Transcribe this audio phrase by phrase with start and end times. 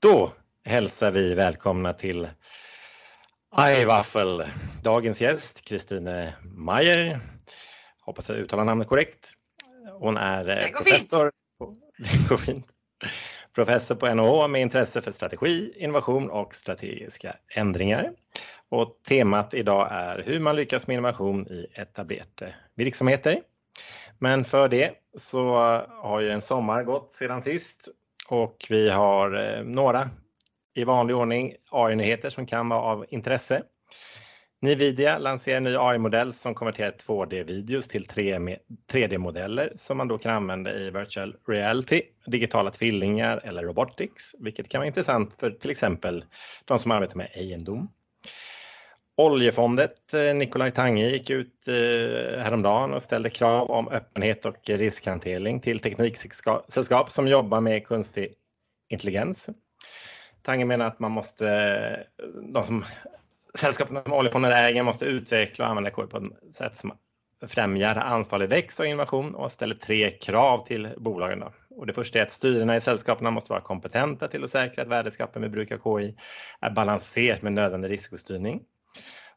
[0.00, 0.32] Då
[0.64, 2.28] hälsar vi välkomna till
[3.58, 4.46] iWaffle.
[4.82, 7.20] Dagens gäst Kristine Meyer.
[8.00, 9.32] Hoppas jag uttalar namnet korrekt.
[9.92, 11.32] Hon är Det går professor.
[11.58, 12.66] På, det går fint.
[13.54, 18.12] Professor på NHH med intresse för strategi, innovation och strategiska ändringar.
[18.68, 23.42] Och temat idag är hur man lyckas med innovation i etablerade verksamheter.
[24.18, 25.54] Men för det så
[25.88, 27.88] har ju en sommar gått sedan sist
[28.28, 30.10] och vi har eh, några
[30.74, 33.62] i vanlig ordning AI-nyheter som kan vara av intresse.
[34.62, 38.06] Nvidia lanserar en ny AI-modell som konverterar 2D-videos till
[38.92, 44.78] 3D-modeller som man då kan använda i virtual reality, digitala tvillingar eller robotics, vilket kan
[44.78, 46.24] vara intressant för till exempel
[46.64, 47.88] de som arbetar med egendom.
[49.18, 55.58] Oljefondet eh, Nikolaj Tange gikk ut eh, häromdagen og ställde krav om öppenhet og riskhantering
[55.64, 58.28] til teknikselskap som jobber med kunstig
[58.94, 59.48] intelligens.
[60.46, 61.50] Tange mener at man måste,
[62.54, 62.84] de som
[63.58, 66.92] sällskapen som oljefonden äger måste utveckla och använda KI på ett sätt som
[67.46, 71.42] främjar ansvarig växt och innovation och ställer tre krav till bolagen.
[71.70, 74.90] Och det første er at styrene i selskapene måste være kompetente til å sikre at
[74.90, 76.08] värdeskapet vi bruk av KI
[76.62, 78.58] er balansert med nødvendig riskstyrning.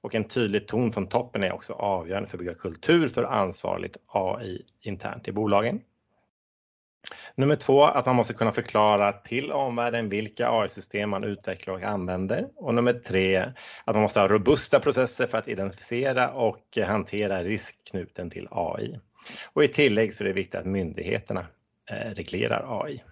[0.02, 3.98] Och en tydlig ton från toppen är också avgörande för att bygga kultur för ansvarligt
[4.08, 5.82] AI internt i bolagen.
[7.36, 12.48] Nummer två, att man måste kunna förklara till omvärlden vilka AI-system man utvecklar och använder.
[12.56, 13.38] Och nummer tre,
[13.86, 19.00] att man måste ha robusta processer för att identifiera och hantera riskknuten till AI.
[19.54, 21.46] Och i tillägg så är det viktigt att myndigheterna
[21.90, 23.04] reglerar AI.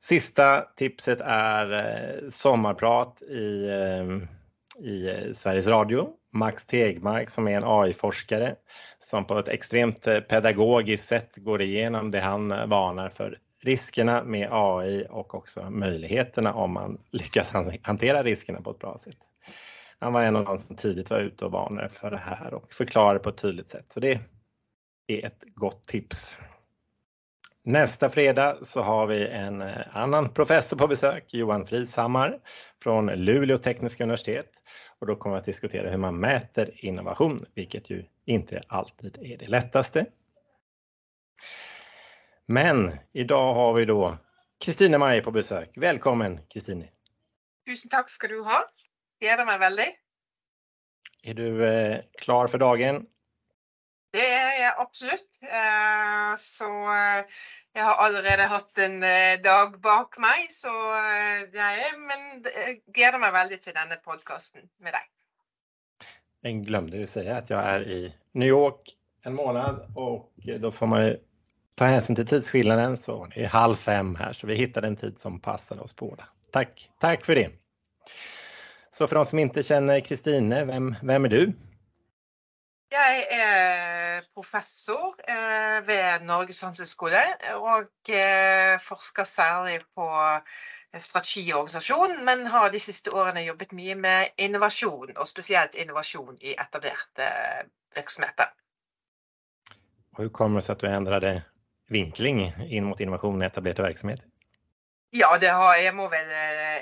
[0.00, 3.66] Sista tipset är sommarprat i
[4.78, 6.08] i Sveriges Radio.
[6.32, 8.56] Max Tegmark som är en AI-forskare
[9.00, 15.06] som på ett extremt pedagogiskt sätt går igenom det han varnar för riskerna med AI
[15.10, 19.16] och också möjligheterna om man lyckas hantera riskerna på ett bra sätt.
[19.98, 22.72] Han var en av de som tidigt var ute och varnade för det här och
[22.72, 23.86] förklarade på ett tydligt sätt.
[23.88, 24.20] Så det
[25.06, 26.38] är ett gott tips.
[27.66, 29.62] Nästa fredag så har vi en
[29.92, 32.38] annan professor på besök, Johan Frishammar
[32.82, 34.50] från Luleå tekniska universitet.
[35.04, 39.36] Och då kommer vi att diskutera hur man mäter innovation, vilket ju inte alltid är
[39.38, 40.06] det lättaste.
[42.46, 44.18] Men idag har vi då
[44.60, 45.70] Kristine Mayer på besök.
[45.76, 46.88] Välkommen Kristine!
[47.66, 48.58] Tusen takk skal du ha.
[49.20, 49.88] Det Gleder meg veldig.
[51.22, 53.06] Är du eh, klar för dagen?
[54.12, 55.42] Det er jeg absolutt.
[55.42, 57.24] Eh, så eh,
[57.74, 60.70] jeg har allerede hatt en eh, dag bak meg, så
[61.54, 65.08] jeg er, men jeg gleder meg veldig til denne podcasten med deg.
[66.44, 68.00] Jeg glemte å si at jeg er i
[68.38, 71.08] New York en måned, og da får man
[71.80, 75.18] ta hensyn til tidsskillnaden så det er halv fem her, så vi fant en tid
[75.18, 76.28] som passet oss båda.
[76.54, 76.76] Takk.
[77.02, 77.48] Takk for det!
[78.94, 81.54] Så for de som ikke kjenner Kristine, hvem er är du?
[82.94, 84.03] Jeg er
[84.34, 85.14] professor
[85.86, 87.22] ved Norges handelshøyskole
[87.58, 87.88] og
[88.84, 90.08] forsker særlig på
[90.98, 96.36] strategi og organisasjon, men har de siste årene jobbet mye med innovasjon og spesielt innovasjon
[96.42, 97.30] i etablerte
[97.96, 98.52] virksomheter.
[100.14, 101.32] Hvordan kommer det seg at du ändrade
[101.90, 104.28] vinkling inn mot innovasjon i etablerte verksamheter?
[105.14, 106.30] Ja, har jeg må vel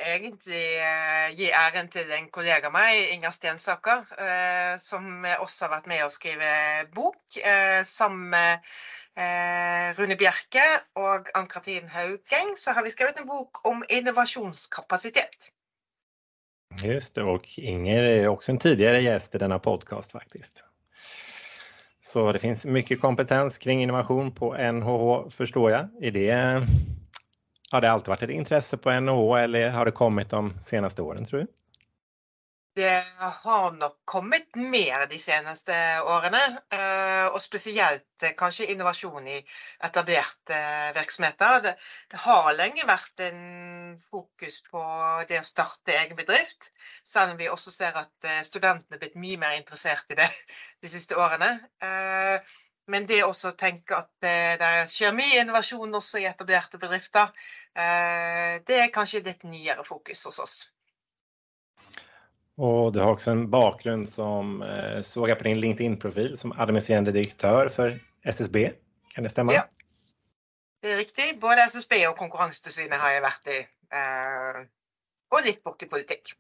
[0.09, 0.63] egentlig
[1.37, 4.07] gi æren til en kollega av meg, Inger Stensaker,
[4.81, 6.49] som også har vært med å skrive
[6.97, 7.37] bok
[7.85, 8.65] sammen med
[9.99, 10.65] Rune Bjerke
[10.97, 12.55] og Ann-Katrin Haugeng.
[12.57, 15.53] Så har vi skrevet en bok om innovationskapasitet.
[16.81, 20.63] Just det, och Inger är också en tidigare gäst i denna podcast faktiskt.
[22.07, 25.89] Så det finns mycket kompetens kring innovation på NHH förstår jag.
[26.01, 26.67] Är det,
[27.73, 31.27] har det alltid vært et interesse på NHO, eller har det kommet de seneste årene,
[31.29, 31.53] tror du?
[32.77, 33.05] Det
[33.45, 35.75] har nok kommet mer de seneste
[36.09, 36.41] årene,
[37.29, 39.37] og spesielt kanskje innovasjon i
[39.85, 40.61] etablerte
[40.97, 41.69] virksomheter.
[42.09, 44.87] Det har lenge vært en fokus på
[45.29, 46.71] det å starte egen bedrift,
[47.05, 50.31] selv om vi også ser at studentene er blitt mye mer interessert i det
[50.83, 51.53] de siste årene.
[52.91, 57.29] Men det å tenke at det skjer mye innovasjon også i etablerte bedrifter,
[57.73, 60.55] det er kanskje litt nyere fokus hos oss.
[62.61, 64.59] Og du har også en bakgrunn som
[65.09, 67.97] såg jeg på din LinkedIn-profil som administrerende direktør for
[68.29, 68.59] SSB.
[69.15, 69.57] Kan det stemme?
[69.57, 69.65] Ja,
[70.85, 71.31] det er riktig.
[71.41, 73.59] Både SSB og Konkurrenstilsynet har jeg vært i,
[75.33, 76.35] Og litt bort i politik.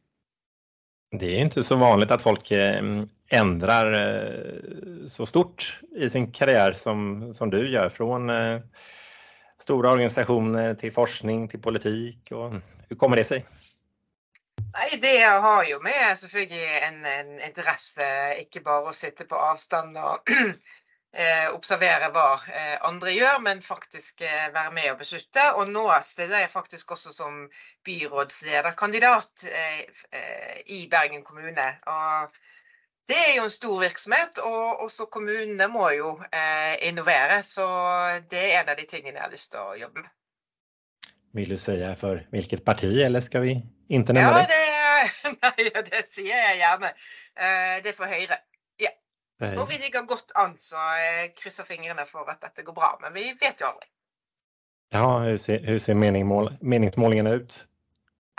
[1.13, 2.49] Det er ikke så vanlig at folk
[3.33, 3.97] endrer
[5.09, 7.89] så stort i sin karriere som du gjør.
[7.89, 8.31] från
[9.63, 12.35] stora organisationer til forskning, til politikk.
[12.37, 13.47] Og hur kommer det seg?
[14.73, 18.07] Nei, Det har jo med selvfølgelig en, en interesse,
[18.45, 24.25] ikke bare å sitte på avstand og eh, observere hva eh, andre gjør, men faktisk
[24.25, 25.45] eh, være med og beslutte.
[25.61, 27.43] Og nå stiller jeg faktisk også som
[27.89, 31.69] byrådslederkandidat eh, eh, i Bergen kommune.
[31.93, 32.41] Og
[33.11, 37.43] det er jo en stor virksomhet, og også kommunene må jo eh, innovere.
[37.47, 37.67] Så
[38.31, 40.13] det er en av de tingene jeg har lyst til å jobbe med.
[41.33, 44.49] Vil du si for hvilket parti, eller skal vi ikke nevne Ja, det?
[44.53, 46.93] det, nei, det sier jeg gjerne.
[47.83, 48.43] Det er for Høyre.
[49.43, 52.93] Og vi ligger godt an, så jeg krysser fingrene for at dette går bra.
[53.03, 53.89] Men vi vet jo aldri.
[54.93, 57.55] Ja, hvordan ser, hur ser meningsmålingene ut?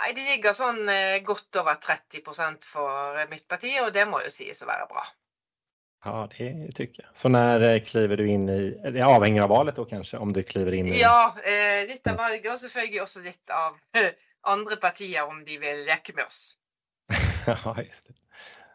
[0.02, 4.32] Nei, De ligger sånn eh, godt over 30% for mitt parti, og det må jo
[4.32, 5.04] sies å være bra.
[6.04, 7.10] Ja, det tycker jeg.
[7.14, 10.18] Så när eh, kliver du inn i, det avhenger av valet da, kanskje?
[10.18, 10.98] om du kliver inn i...
[11.00, 13.78] Ja, eh, litt av valget, og selvfølgelig også litt av
[14.54, 16.42] andre partier, om de vil leke med oss.
[17.46, 18.18] ja, just det.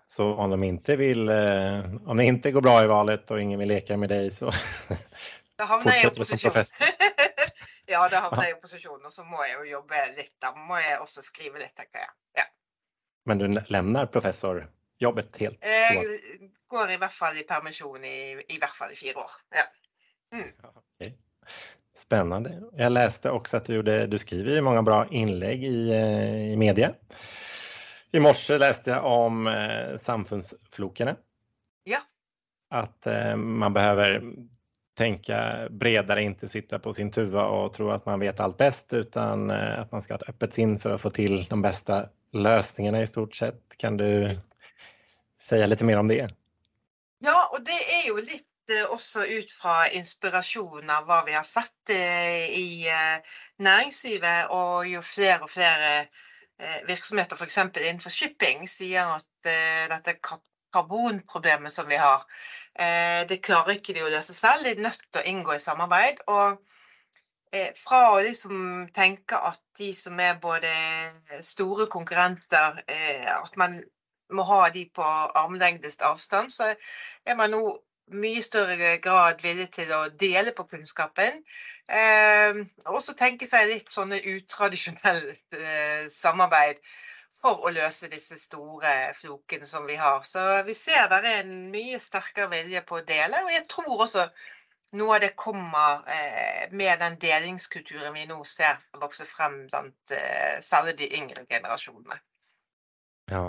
[0.10, 3.62] Så om de ikke vill, eh, om det ikke går bra i valet og ingen
[3.62, 4.50] vil leke med deg, så
[5.60, 6.57] Da havner jeg i opposisjon.
[7.89, 10.36] ja, da havner jeg i opposisjon, og så må jeg jo jobbe litt.
[10.41, 12.13] Da må jeg også skrive litt, tenker jeg.
[12.41, 12.45] Ja.
[13.30, 15.65] Men du lämnar professorjobbet helt?
[15.65, 19.36] Jeg går i hvert fall i permisjon i, i hvert fall i fire år.
[19.57, 19.65] Ja.
[20.36, 20.51] Mm.
[20.69, 21.15] Okay.
[21.97, 22.53] Spennende.
[22.77, 26.59] Jeg leste også at du, gjorde, du skriver mange många bra innlegg i, eh, i
[26.59, 26.94] media.
[28.13, 31.18] I morse leste jeg om eh, samfunnsflokene.
[31.89, 32.00] Ja.
[32.74, 34.21] At eh, man behöver
[34.99, 39.49] tänka bredare, inte sitta på sin tuva och tro att man vet allt bäst utan
[39.49, 43.01] eh, att man ska ha ett öppet sinn för att få till de bästa lösningarna
[43.01, 43.61] i stort sett.
[43.77, 44.29] Kan du
[45.41, 46.29] säga lite mer om det?
[47.19, 51.95] Ja, og det jo litt eh, også ut fra inspirasjon av hva vi har sett
[51.95, 56.07] eh, i eh, næringslivet, og jo flere og flere
[56.87, 57.57] virksomheter f.eks.
[57.57, 59.47] innenfor shipping sier at
[59.87, 60.17] dette
[60.75, 62.25] karbonproblemet som vi har,
[63.30, 64.63] det klarer ikke de å løse selv.
[64.63, 66.21] De er nødt til å inngå i samarbeid.
[66.27, 66.60] og
[67.54, 70.71] eh, fra å liksom tenke at de som er både
[71.45, 73.80] store konkurrenter, eh, at man
[74.33, 75.06] må ha de på
[75.42, 76.74] armlengdes avstand, så
[77.25, 77.63] er man nå
[78.10, 81.42] mye større grad villig til å dele på kunnskapen.
[81.89, 86.81] Eh, og også tenke seg litt sånne utradisjonelle eh, samarbeid
[87.41, 90.21] for å løse disse store flokene som vi har.
[90.27, 94.06] Så vi ser det er en mye sterkere vilje på å dele, og jeg tror
[94.07, 94.27] også
[95.00, 100.57] noe av det kommer eh, med den delingskulturen vi nå ser vokse frem blant eh,
[100.65, 102.18] særlig de yngre generasjonene.
[103.30, 103.45] Ja,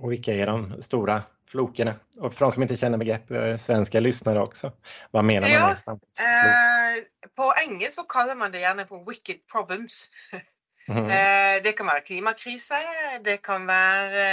[0.00, 1.94] og hvilke er de store flokerna?
[2.20, 4.72] Och för de som inte känner begrepp, eh, svenska lyssnare också.
[5.10, 6.00] Vad menar man Ja, med?
[6.18, 10.10] Eh, på engelsk så kaller man det gjerne for wicked problems.
[10.88, 12.78] Eh, det kan være klimakrise,
[13.24, 14.24] det kan være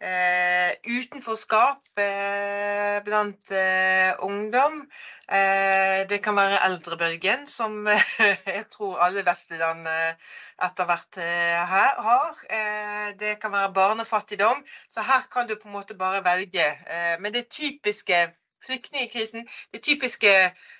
[0.00, 4.84] eh, utenforskap eh, blant eh, ungdom.
[5.32, 10.14] Eh, det kan være eldrebølgen, som jeg tror alle vestlige eh,
[10.62, 12.38] etter hvert eh, her har.
[12.50, 14.64] Eh, det kan være barnefattigdom.
[14.90, 16.66] Så her kan du på en måte bare velge.
[16.86, 18.28] Eh, men det typiske
[18.66, 20.30] flyktningkrisen, det typiske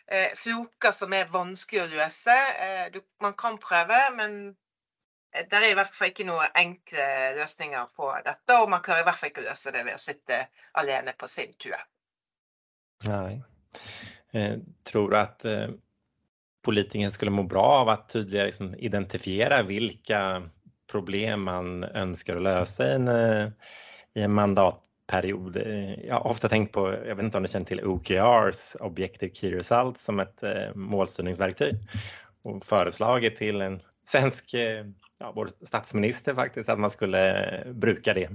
[0.09, 2.37] eh, floker som er vanskelig å løse.
[2.67, 4.64] Eh, du, man kan prøve, men eh,
[5.35, 7.07] det er i hvert fall ikke noen enkle
[7.39, 8.59] løsninger på dette.
[8.61, 10.41] Og man klarer i hvert fall ikke å løse det ved å sitte
[10.81, 11.81] alene på sin tue.
[13.09, 13.41] Nei.
[14.35, 14.57] Eh,
[14.87, 15.75] tror du at eh,
[16.65, 20.21] politikern skulle må bra av å tydeligere liksom, identifisere hvilke
[20.91, 23.71] problem man ønsker å løse i en, eh,
[24.19, 25.65] i en mandatperiode?
[26.05, 29.55] Jeg har ofte tenkt på, jeg vet ikke om du kjenner til OKRs, Objective Key
[29.55, 31.81] Results, som et eh, målstyrningsverktyg
[32.45, 34.85] Og föreslagit til en svensk, eh,
[35.25, 38.31] ja, vår statsminister faktiskt, att man skulle bruka det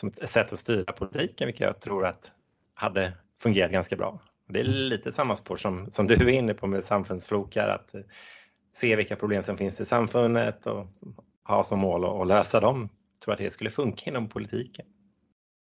[0.00, 2.30] som ett sätt att styra politiken, vilket jag tror att
[2.74, 4.20] hade fungerat ganska bra.
[4.48, 8.00] Det är lite samma spår som, som du är inne på med samfundsflokar, att eh,
[8.76, 10.86] se vilka problem som finns i samfundet och
[11.44, 12.88] ha som mål att, løse lösa dem.
[13.14, 14.86] Jag tror att det skulle funka inom politiken.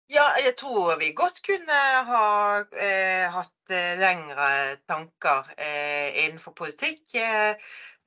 [0.07, 7.15] Ja, jeg tror vi godt kunne ha eh, hatt lengre tanker eh, innenfor politikk.
[7.15, 7.55] Eh,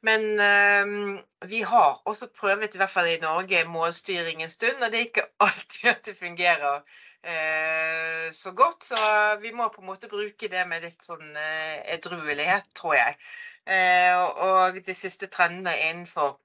[0.03, 1.19] men øh,
[1.50, 5.05] vi har også prøvet, i hvert fall i Norge, målstyring en stund, og det er
[5.07, 8.83] ikke alltid at det fungerer øh, så godt.
[8.83, 8.98] Så
[9.41, 13.15] vi må på en måte bruke det med litt sånn øh, edruelighet, tror jeg.
[13.63, 16.36] Eh, og de siste trendene innenfor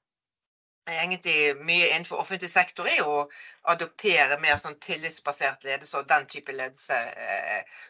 [0.89, 3.27] egentlig mye innenfor offentlig sektor er å
[3.75, 6.97] adoptere mer sånn tillitsbasert ledelse og den type ledelse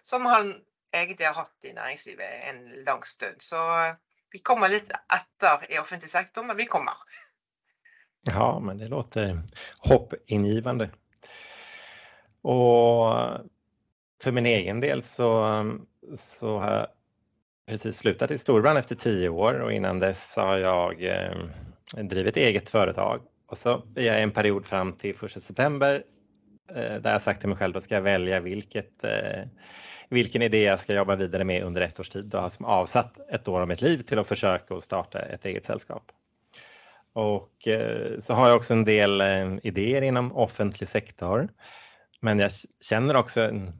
[0.02, 0.50] som han
[0.96, 3.44] egentlig har hatt i næringslivet en lang stund.
[3.44, 3.60] Så
[4.32, 6.94] vi kommer litt etter i offentlig sektor, men vi kommer.
[8.26, 9.42] Ja, men det låter
[9.78, 10.90] hoppingivende.
[12.42, 13.14] Och
[14.22, 15.64] för min egen del så,
[16.18, 16.86] så har jag
[17.66, 21.36] precis slutat i Storbrand efter tio år och innan dess har jag eh,
[22.02, 23.20] drivit eget företag.
[23.46, 26.02] Och så är jag en period fram till 1 september
[26.74, 29.42] eh, där jag sagt till mig själv att ska jag välja vilket, eh,
[30.08, 33.18] vilken idé jag ska jobba vidare med under ett års tid och har som avsatt
[33.30, 36.12] ett år av mitt liv till att försöka å starta ett eget sällskap.
[37.12, 41.48] Och eh, så har jag också en del ideer idéer inom offentlig sektor.
[42.20, 42.50] Men jag
[42.80, 43.72] känner också en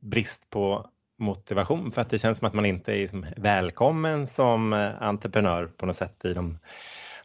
[0.00, 4.72] brist på motivation för att det känns som att man inte är liksom välkommen som
[4.72, 6.58] entreprenør entreprenör på något sätt i de,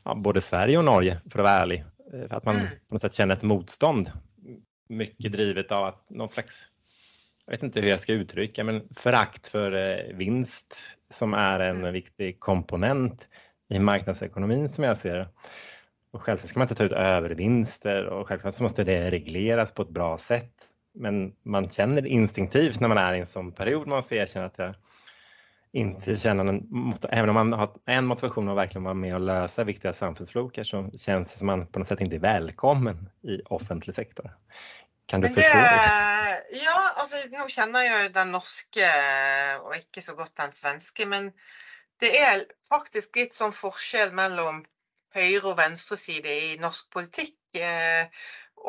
[0.03, 1.85] ja, både Sverige och Norge för att vara ärlig.
[2.11, 2.67] För att man mm.
[2.87, 4.11] på något sätt känner ett motstånd.
[4.89, 6.65] Mycket drivet av att någon slags,
[7.45, 9.71] jag vet inte hur jag ska uttrycka, men förakt för
[10.13, 10.75] vinst
[11.09, 11.93] som är en mm.
[11.93, 13.27] viktig komponent
[13.69, 15.27] i marknadsekonomin som jag ser det.
[16.11, 19.81] Och självklart ska man inte ta ut övervinster och självklart så måste det regleras på
[19.81, 20.53] ett bra sätt.
[20.93, 24.57] Men man känner instinktivt när man är i en sån period, man måste erkänna att
[24.57, 24.75] jag
[25.71, 29.63] inte känner en, även om man har en motivation att verkligen vara med och lösa
[29.63, 33.95] viktiga samhällsflokar så känns det som man på något sätt inte är välkommen i offentlig
[33.95, 34.31] sektor.
[35.09, 36.61] Kan du forstå det?
[36.63, 38.91] Ja, altså nå kjenner jeg jo den norske
[39.63, 41.31] og ikke så godt den svenske, men
[42.01, 44.63] det er faktisk litt sånn forskjell mellom
[45.15, 47.37] høyre- og venstreside i norsk politikk.
[47.57, 48.07] Eh,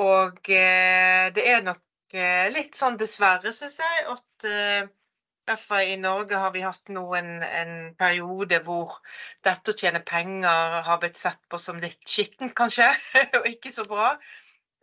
[0.00, 4.92] og eh, det er nok eh, litt sånn dessverre, syns jeg, at
[5.44, 8.94] Derfor i Norge har vi hatt nå en, en, periode hvor
[9.44, 12.86] dette å tjene penger har blitt sett på som litt skittent, kanskje,
[13.42, 14.14] og ikke så bra.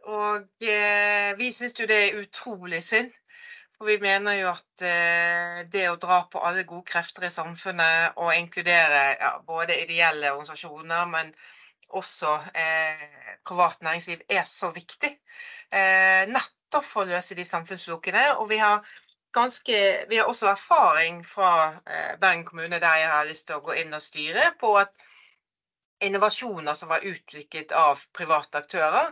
[0.10, 3.12] Og eh, vi syns jo det er utrolig synd.
[3.78, 8.18] For vi mener jo at eh, det å dra på alle gode krefter i samfunnet
[8.22, 11.32] og inkludere ja, både ideelle organisasjoner, men
[11.98, 13.08] også eh,
[13.46, 15.12] privat næringsliv, er så viktig.
[15.74, 18.28] Eh, nettopp for å løse de samfunnslokene.
[18.38, 18.86] Og vi har,
[19.34, 19.80] ganske,
[20.10, 23.78] vi har også erfaring fra eh, Bergen kommune, der jeg har lyst til å gå
[23.82, 24.94] inn og styre, på at
[26.02, 29.12] innovasjoner som var utviklet av private aktører,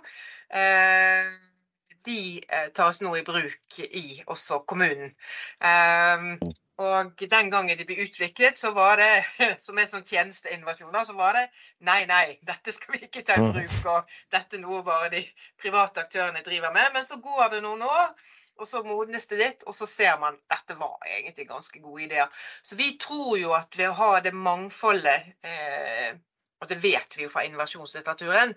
[2.06, 5.14] de eh, tas nå i bruk i også kommunen.
[5.60, 6.34] Um,
[6.80, 9.12] og den gangen de ble utviklet, så var det
[9.66, 11.46] som er sånn tjenesteinnovasjoner, så var det
[11.90, 15.26] nei, nei, dette skal vi ikke ta i bruk, og dette er noe bare de
[15.60, 16.94] private aktørene driver med.
[16.96, 18.14] Men så går det noen år,
[18.60, 22.08] og så modnes det litt, og så ser man at dette var egentlig ganske gode
[22.08, 22.32] ideer.
[22.64, 26.16] Så vi tror jo at ved å ha det mangfoldet eh,
[26.60, 28.50] og det vet vi jo fra innovasjonslitteraturen,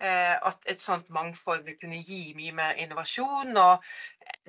[0.00, 3.56] eh, at et sånt mangfold vil kunne gi mye mer innovasjon.
[3.56, 3.84] og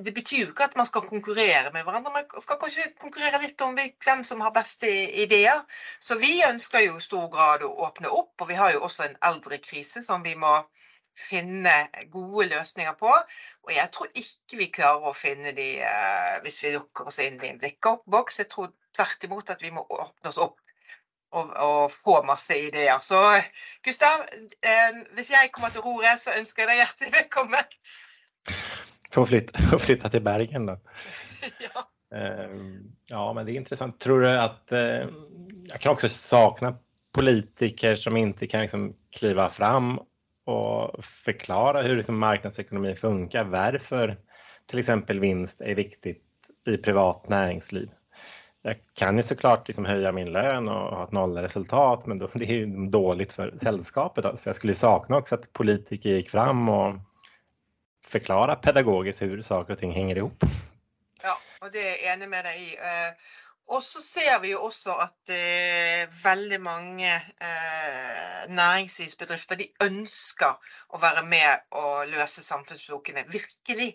[0.05, 3.61] Det betyr jo ikke at man skal konkurrere med hverandre, man skal kanskje konkurrere litt
[3.65, 4.89] om hvem som har beste
[5.23, 5.63] ideer.
[5.99, 9.07] Så vi ønsker jo i stor grad å åpne opp, og vi har jo også
[9.07, 10.59] en eldrekrise som vi må
[11.19, 11.75] finne
[12.13, 13.11] gode løsninger på.
[13.65, 17.41] Og jeg tror ikke vi klarer å finne de eh, hvis vi lukker oss inn
[17.41, 18.39] i en blikkoppboks.
[18.43, 20.68] Jeg tror tvert imot at vi må åpne oss opp
[21.31, 22.99] og, og, få masse ideer.
[23.05, 23.19] Så
[23.85, 24.25] Gustav,
[24.65, 27.73] eh, hvis jeg kommer til roret, så ønsker jeg deg hjertelig velkommen.
[29.13, 30.77] Få flytta, flytte til Bergen da.
[31.65, 31.85] ja.
[32.13, 32.59] Eh,
[33.09, 33.97] ja, men det er intressant.
[34.01, 35.09] Tror du at eh,
[35.69, 36.75] Jeg kan også savne
[37.13, 39.95] politiker som ikke kan liksom kliva fram
[40.49, 43.49] og forklare hvordan liksom marknadsekonomi funker.
[43.49, 44.77] Hvorfor f.eks.
[44.81, 46.15] exempel vinst er viktig
[46.69, 47.89] i privat näringsliv
[48.61, 52.45] jag kan ju såklart liksom höja min lön och ha ett nollresultat men det är
[52.45, 54.41] ju dåligt för sällskapet.
[54.41, 56.95] Så jag skulle sakna också att politiker gick fram och
[58.05, 60.43] förklara pedagogiskt hur saker och ting hänger ihop.
[61.23, 62.69] Ja, og det er jeg enig med deg i.
[62.79, 63.33] Eh,
[63.69, 70.55] og så ser vi jo også at eh, veldig mange eh, næringslivsbedrifter de ønsker
[70.95, 73.27] å være med og løse samfunnsflokene.
[73.29, 73.91] Virkelig.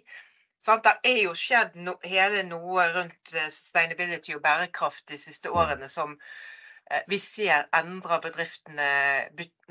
[0.64, 0.86] Sant?
[0.86, 5.58] Det er jo skjedd no, hele noe rundt eh, sustainability og bærekraft de siste mm.
[5.60, 8.88] årene som eh, vi ser endrer bedriftene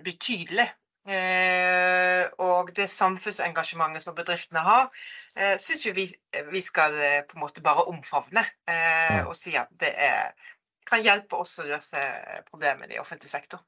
[0.06, 0.70] betydelig.
[1.04, 4.88] Eh, og det samfunnsengasjementet som bedriftene har,
[5.36, 6.06] eh, syns vi
[6.54, 8.46] vi skal eh, på en måte bare omfavne.
[8.70, 10.32] Eh, og si at det er,
[10.88, 12.06] kan hjelpe oss å løse
[12.52, 13.66] problemene i offentlig sektor.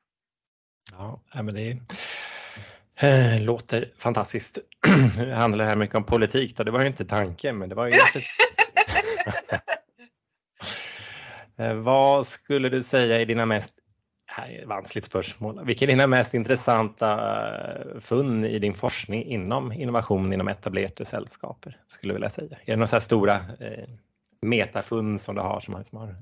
[0.94, 2.35] Ja, jeg det Eh,
[3.40, 4.58] låter fantastiskt.
[5.18, 6.58] Det handlar här mycket om politik.
[6.58, 6.64] Då.
[6.64, 7.94] Det var ju inte tanken, men det var ju.
[11.58, 13.74] Eh, vad skulle du säga är dina mest
[14.36, 15.66] här är vanskligt spörsmål.
[15.66, 17.12] Vilka är dina mest intressanta
[17.68, 21.82] eh, funn i din forskning inom innovation inom etablerade sällskaper?
[21.88, 22.58] Skulle jag vilja säga.
[22.66, 23.90] Är det några stora eh,
[24.42, 26.16] metafund som du har som har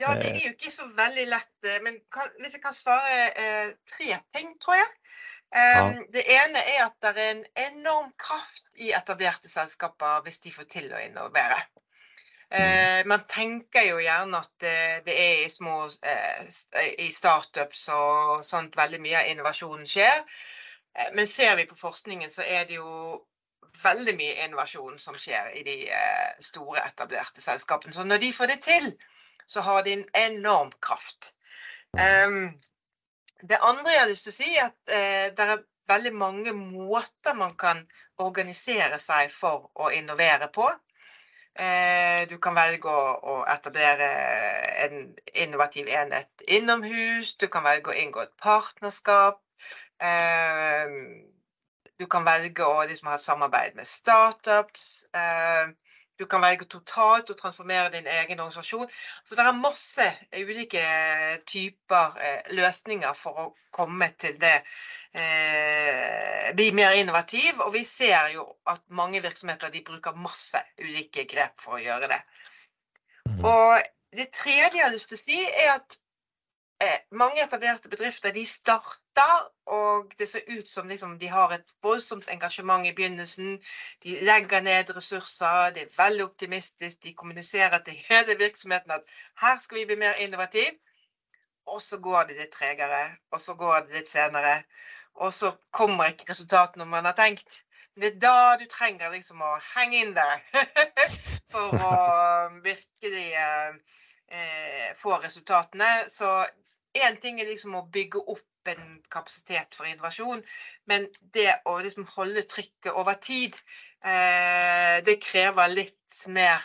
[0.00, 1.66] Ja, det er jo ikke så veldig lett.
[1.84, 4.86] Men kan, hvis jeg kan svare eh, tre ting, tror jeg.
[5.50, 5.90] Ja.
[6.14, 10.68] Det ene er at det er en enorm kraft i etablerte selskaper hvis de får
[10.70, 11.58] til å innovere.
[12.50, 13.06] Mm.
[13.06, 14.64] man tenker jo gjerne at
[15.06, 15.84] det er i små
[16.98, 20.24] i startups og sånt veldig mye av innovasjonen skjer.
[21.14, 23.20] men ser vi på forskningen, så er det jo
[23.82, 25.76] veldig mye innovasjon som skjer i de
[26.42, 27.94] store, etablerte selskapene.
[27.94, 28.90] Så når de får det til,
[29.46, 31.34] så har de en enorm kraft.
[31.94, 32.52] Um,
[33.42, 36.52] det andre jeg har lyst til å si, er at eh, det er veldig mange
[36.54, 37.82] måter man kan
[38.20, 40.68] organisere seg for å innovere på.
[41.60, 43.00] Eh, du kan velge å,
[43.32, 44.08] å, etablere
[44.84, 45.00] en
[45.34, 47.34] innovativ enhet innomhus.
[47.40, 49.40] Du kan velge å inngå et partnerskap.
[50.00, 50.94] Eh,
[52.00, 55.06] du kan velge å liksom, ha et samarbeid med startups.
[55.12, 55.72] Eh,
[56.20, 58.90] du kan velge totalt å transformere din egen organisasjon.
[59.24, 60.82] Så det er masse ulike
[61.48, 64.58] typer eh, løsninger for å komme til det
[65.16, 67.62] eh, Bli mer innovativ.
[67.64, 72.10] Og vi ser jo at mange virksomheter de bruker masse ulike grep for å gjøre
[72.10, 72.20] det.
[73.30, 73.40] Mm.
[73.46, 73.80] Og
[74.16, 76.00] det tredje jeg har lyst til å si, er at
[76.80, 79.09] Eh, mange etablerte bedrifter de starter,
[79.70, 83.58] og det ser ut som liksom, de har et voldsomt engasjement i begynnelsen.
[84.02, 87.02] De legger ned ressurser, det er veldig optimistisk.
[87.02, 89.02] De kommuniserer til hele virksomheten at
[89.42, 90.74] her skal vi bli mer innovative.
[91.66, 94.62] Og så går det litt tregere, og så går det litt senere.
[95.14, 97.62] Og så kommer ikke resultatene man har tenkt.
[97.94, 100.42] Men det er da du trenger liksom å henge inn der
[101.52, 101.94] for å
[102.64, 103.74] virkelig eh,
[104.30, 105.90] eh få resultatene.
[106.08, 106.46] Så
[106.98, 110.42] én ting er liksom å bygge opp en kapasitet for innovasjon,
[110.90, 113.56] men det å liksom holde trykket over tid,
[114.04, 116.60] eh, det krever litt mer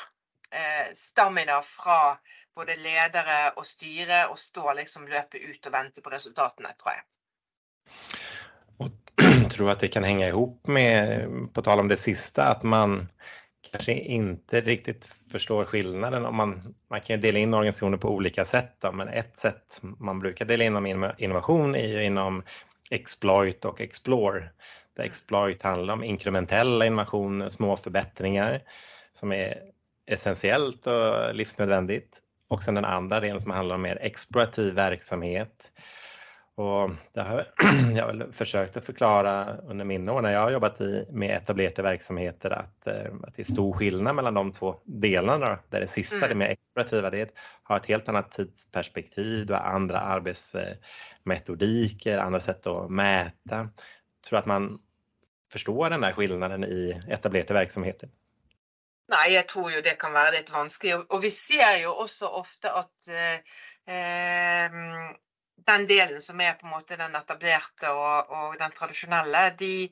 [0.52, 2.18] eh, stamina fra
[2.56, 7.04] både ledere og styre, og stå liksom løpe ut og vente på resultatene, tror jeg.
[8.84, 8.92] Og
[9.54, 13.06] tror at det kan henge ihop med, på tal om det siste, at man
[13.72, 16.26] kanske inte riktigt förstår skillnaden.
[16.26, 20.20] Om man, man kan dela in organisationer på olika sätt, då, men ett sätt man
[20.20, 22.44] brukar dela in om innovation är ju inom
[22.92, 24.50] exploit och explore.
[24.96, 28.62] Där exploit handlar om inkrementella innovationer, små förbättringar
[29.20, 29.58] som är
[30.06, 32.16] essentiellt och livsnödvändigt.
[32.48, 35.72] Och sen den andra delen som handlar om mer explorativ verksamhet
[36.58, 37.46] och det har
[37.96, 41.82] jag väl försökt att förklara under mine år när jeg har jobbat i, med etablerade
[41.82, 45.60] verksamheter at, at det er stor skillnad mellan de två delarna.
[45.70, 46.30] Där det sista, mm.
[46.30, 47.30] det mer explorativa, det
[47.64, 53.56] har ett helt annet tidsperspektiv, du har andre arbeidsmetodikker, andre sätt å mäta.
[53.56, 53.70] Jag
[54.30, 54.80] tror att man
[55.52, 58.10] förstår den där skillnaden i etablerade verksamheter.
[59.12, 60.96] Nei, jeg tror jo det kan være litt vanskelig.
[61.14, 63.38] Og vi ser jo også ofte at eh,
[63.86, 64.72] eh
[65.68, 69.88] den delen som er på en måte den etablerte og, og den tradisjonelle, de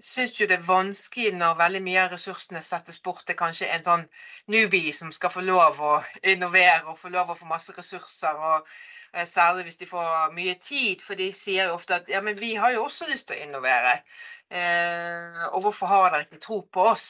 [0.00, 3.84] syns jo det er vanskelig når veldig mye av ressursene settes bort til kanskje en
[3.86, 4.06] sånn
[4.54, 5.92] newbie som skal få lov å
[6.34, 8.40] innovere og få lov å få masse ressurser.
[8.50, 8.66] og
[9.12, 12.38] eh, Særlig hvis de får mye tid, for de sier jo ofte at ja, men
[12.40, 13.98] vi har jo også lyst til å innovere.
[14.50, 17.08] Eh, og hvorfor har dere ikke tro på oss?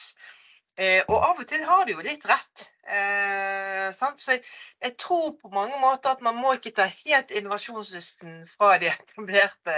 [0.75, 2.63] Eh, og av og til har de jo litt rett.
[2.89, 4.41] Eh, så jeg,
[4.81, 9.75] jeg, tror på mange måter at man må ikke ta helt innovasjonslysten fra de etablerte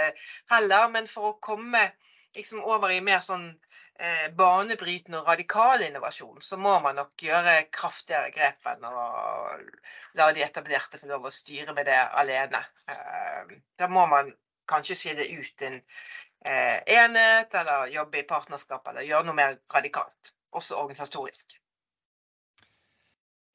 [0.52, 1.82] heller, men for å komme
[2.36, 3.50] liksom, over i mer sånn
[4.00, 9.04] eh, banebrytende og radikal innovasjon, så må man nok gjøre kraftigere grep enn å
[10.16, 12.62] la de etablerte få lov å styre med det alene.
[12.88, 14.32] Eh, da må man
[14.66, 20.32] kanskje skille ut en eh, enhet, eller jobbe i partnerskap, eller gjøre noe mer radikalt
[20.52, 21.60] også organisatorisk.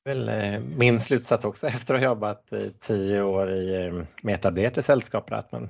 [0.10, 4.84] Eh, min slutsats också efter att ha jobbat i tio år i, eh, med etablerade
[4.84, 5.69] sällskap att man,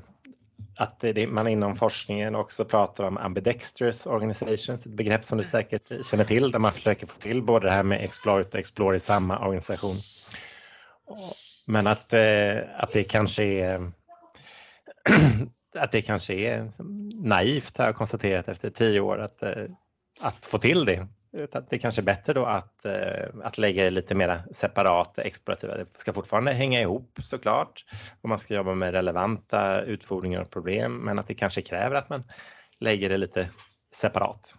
[0.77, 6.05] att man inom forskningen också pratar om ambidextrous organizations, ett begrepp som du sikkert säkert
[6.05, 8.99] känner till, där man försöker få till både det här med exploit och explore i
[8.99, 9.95] samma organisation.
[11.65, 11.93] Men eh,
[12.77, 13.91] att det kanske är
[15.75, 16.71] att det kanske är
[17.23, 19.43] naivt har jag konstaterat efter tio år att,
[20.21, 21.07] att få till det.
[21.33, 25.17] Utan det är kanske är bättre då att, eh, att lägga det lite mer separat,
[25.19, 25.77] explorativa.
[25.77, 27.85] Det ska fortfarande hänga ihop såklart
[28.21, 32.09] och man ska jobba med relevanta utfordringar och problem men att det kanske kräver att
[32.09, 32.23] man
[32.79, 33.49] lägger det lite
[33.95, 34.53] separat.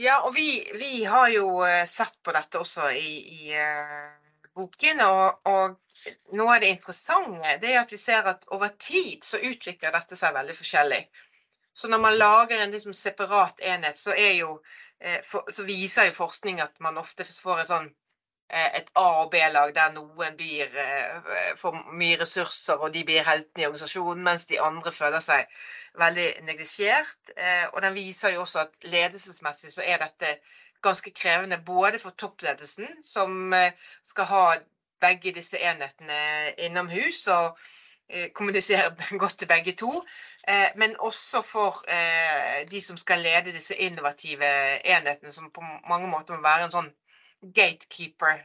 [0.00, 4.06] Ja, og vi, vi har jo eh, sett på dette også i, i uh,
[4.56, 5.02] boken.
[5.04, 5.74] Og, og,
[6.32, 10.16] noe av det interessante det er at vi ser at over tid så utvikler dette
[10.16, 11.02] seg veldig forskjellig.
[11.80, 14.58] Så når man lager en liksom separat enhet, så jo
[15.00, 15.20] Eh,
[15.52, 17.90] så viser jo forskning at man ofte får en sånn
[18.50, 20.72] et A- og B-lag der noen blir,
[21.56, 25.52] får mye ressurser og de blir heltene i organisasjonen, mens de andre føler seg
[26.02, 27.30] veldig neglisjert.
[27.70, 30.32] Og den viser jo også at ledelsesmessig så er dette
[30.82, 33.54] ganske krevende både for toppledelsen, som
[34.02, 34.44] skal ha
[35.06, 36.18] begge disse enhetene
[36.66, 37.28] innomhus.
[37.30, 37.54] og
[38.34, 38.90] kommunisere
[39.22, 40.00] godt til begge to.
[40.80, 41.82] Men også for
[42.70, 44.46] de som skal lede disse innovative
[44.86, 46.90] enhetene, som på mange måter må være en sånn
[47.56, 48.40] gatekeeper.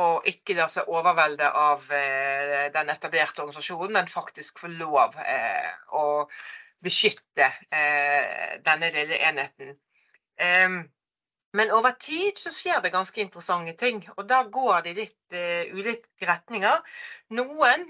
[0.00, 1.86] Og ikke la seg overvelde av
[2.74, 5.16] den etablerte organisasjonen, men faktisk få lov
[5.92, 6.06] å
[6.84, 7.50] beskytte
[8.66, 9.76] denne lille enheten.
[11.56, 15.36] Men over tid så skjer det ganske interessante ting, og da går det i litt
[15.72, 16.82] ulike retninger.
[17.38, 17.86] Noen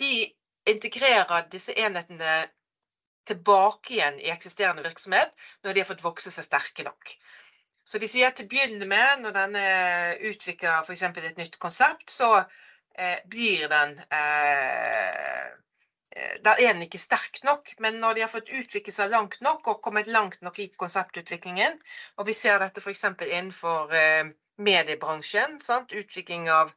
[0.00, 0.12] de
[0.72, 2.36] integrerer disse enhetene
[3.28, 5.30] tilbake igjen i eksisterende virksomhet
[5.62, 7.12] når de har fått vokse seg sterke nok.
[7.84, 9.62] Så de sier til å begynne med, når denne
[10.30, 12.44] utvikler eksempel et nytt konsept, så
[13.26, 13.96] blir den
[16.44, 19.68] da er den ikke sterk nok, men når de har fått utviklet seg langt nok
[19.72, 21.78] og kommet langt nok i konseptutviklingen,
[22.20, 23.92] og vi ser dette eksempel innenfor
[24.62, 25.94] mediebransjen, sant?
[25.96, 26.72] utvikling av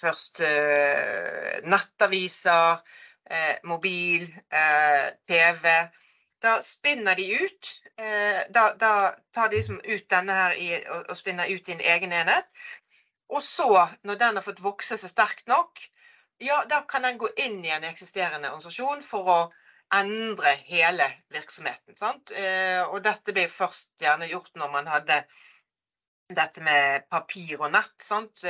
[0.00, 0.42] først
[1.64, 2.82] nettaviser,
[3.64, 4.26] mobil,
[5.30, 5.72] TV,
[6.42, 7.70] da spinner de ut.
[8.48, 8.92] Da, da
[9.32, 10.68] tar de liksom ut denne her i,
[11.08, 12.48] og spinner ut i en egen enhet.
[13.30, 15.80] Og så, når den har fått vokse seg sterkt nok,
[16.40, 19.38] ja, da kan den gå inn i en eksisterende organisasjon for å
[19.94, 21.96] endre hele virksomheten.
[21.98, 22.32] Sant?
[22.90, 25.16] Og dette ble først gjerne gjort når man hadde
[26.30, 27.96] dette med papir og nett.
[27.98, 28.44] Sant?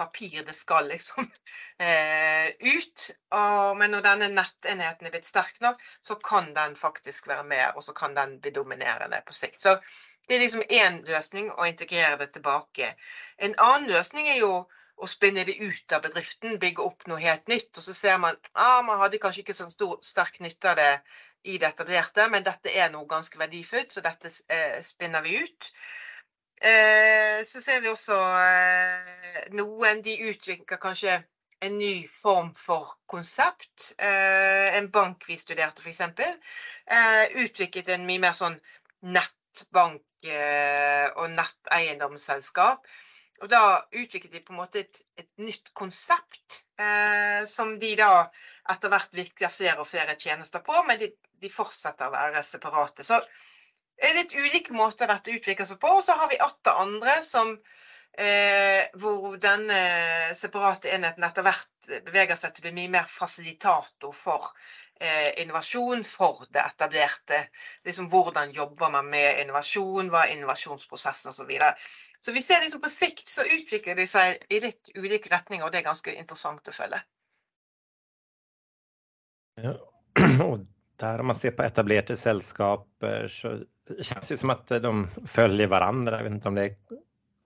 [0.00, 3.06] Papir, det skal liksom ut.
[3.76, 7.84] Men når denne nettenheten er blitt sterk nok, så kan den faktisk være med, og
[7.84, 9.60] så kan den bli dominerende på sikt.
[9.66, 9.76] Så
[10.26, 12.94] det er liksom én løsning å integrere det tilbake.
[13.36, 14.64] En annen løsning er jo
[14.96, 17.70] og spinne det ut av bedriften, bygge opp noe helt nytt.
[17.76, 20.92] Og så ser man ah, man hadde kanskje ikke så stor, sterk nytte av det
[21.46, 25.70] i det etablerte, men dette er noe ganske verdifullt, så dette eh, spinner vi ut.
[26.60, 31.18] Eh, så ser vi også eh, noen de utvikler kanskje
[31.60, 33.92] en ny form for konsept.
[33.98, 36.00] en bank vi studerte f.eks.
[36.00, 38.58] Eh, utviklet en mye mer sånn
[39.02, 42.88] nettbank og netteiendomsselskap
[43.42, 48.10] og da utviklet de på en måte et, et nytt konsept, eh, som de da
[48.72, 51.10] etter hvert virker flere og flere tjenester på, men de,
[51.42, 53.04] de fortsetter å være separate.
[53.04, 53.20] Så
[53.96, 55.98] det er litt ulike måter dette utvikler seg på.
[55.98, 59.78] Og så har vi atter andre som eh, hvor denne
[60.36, 64.50] separate enheten etter hvert beveger seg til å bli mye mer fasilitator for
[65.00, 67.40] eh, innovasjon for det etablerte.
[67.86, 71.52] Liksom hvordan jobber man med innovasjon, hva er innovasjonsprosessen osv.
[72.26, 75.70] Så, vi ser liksom på sikt så utvikler de seg i litt ulike retninger, og
[75.70, 76.98] det er ganske interessant å følge.
[79.62, 79.76] Ja.
[80.42, 80.64] Og
[80.98, 83.52] der om man ser på etablerte selskaper, så
[83.94, 84.92] kjennes det som at de
[85.30, 86.18] følger hverandre.
[86.18, 86.98] Jeg vet ikke om det er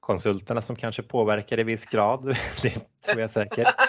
[0.09, 2.25] konsultene som kanskje påvirker i viss grad.
[2.65, 2.73] Det
[3.05, 3.85] tror jeg sikkert.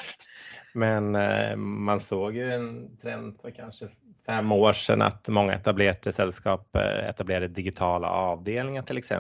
[0.75, 2.67] Men eh, man såg jo en
[2.99, 3.93] trend for kanskje
[4.27, 9.15] fem år siden at mange etablerte selskaper etablerte digitala avdelinger, f.eks.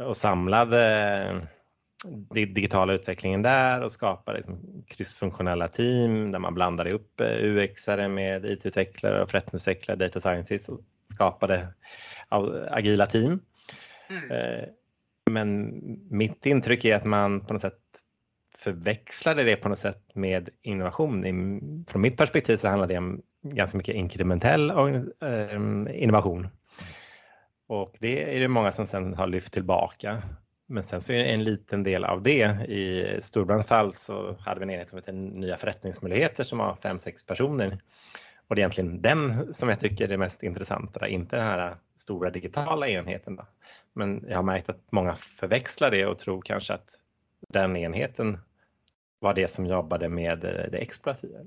[0.00, 1.48] och samlade
[2.30, 9.22] digitala utvecklingen där och skapade liksom kryssfunktionella team där man blandade upp UXare med IT-utvecklare
[9.22, 10.80] och förrättningsutvecklare, data scientists och
[11.14, 11.68] skapade
[12.70, 13.40] agila team.
[14.30, 14.70] Mm.
[15.30, 15.80] Men
[16.10, 17.80] mitt intryck är att man på något sätt
[18.58, 21.84] förväxlade det på något sätt med innovation.
[21.88, 24.72] Från mitt perspektiv så handlar det om ganska mycket inkrementell
[25.90, 26.48] innovation.
[27.66, 30.22] Och det är det många som sen har lyft tillbaka.
[30.66, 32.68] Men sen så är det en liten del av det.
[32.68, 37.00] I Storbrands fall så hade vi en enhet som heter Nya förrättningsmöjligheter som har fem
[37.00, 37.78] sex personer.
[38.48, 42.30] Och det är egentligen den som jag tycker är mest intressanta, inte den här stora
[42.30, 43.36] digitala enheten.
[43.36, 43.46] Då.
[43.92, 46.88] Men jag har märkt att många förväxlar det och tror kanske att
[47.48, 48.38] den enheten
[49.18, 50.38] var det som jobbade med
[50.72, 51.38] det explorativa.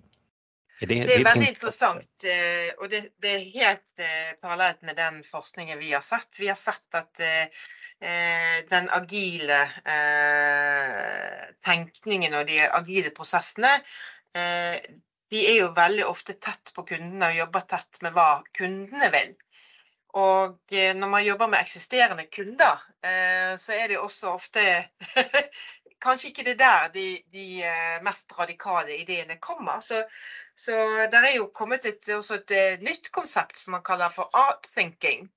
[0.79, 2.25] Det, det, er veldig interessant.
[2.79, 4.03] Og det, det, er helt
[4.39, 6.31] parallelt med den forskningen vi har sett.
[6.39, 7.19] Vi har sett at
[8.69, 9.57] den agile
[11.67, 13.73] tenkningen og de agile prosessene
[15.29, 19.35] de er jo veldig ofte tett på kundene og jobber tett med hva kundene vil.
[20.17, 22.79] Og når man jobber med eksisterende kunder,
[23.61, 24.63] så er det også ofte
[26.01, 27.47] kanskje ikke det der de, de
[28.05, 29.81] mest radikale ideene kommer.
[29.85, 30.03] Så,
[30.57, 30.75] så
[31.11, 35.29] der er jo kommet et, et nytt konsept som man kaller for art thinking.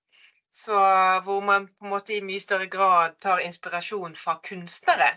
[0.53, 0.77] Så
[1.25, 5.09] hvor man på en måte i mye større grad tar inspirasjon fra kunstnere.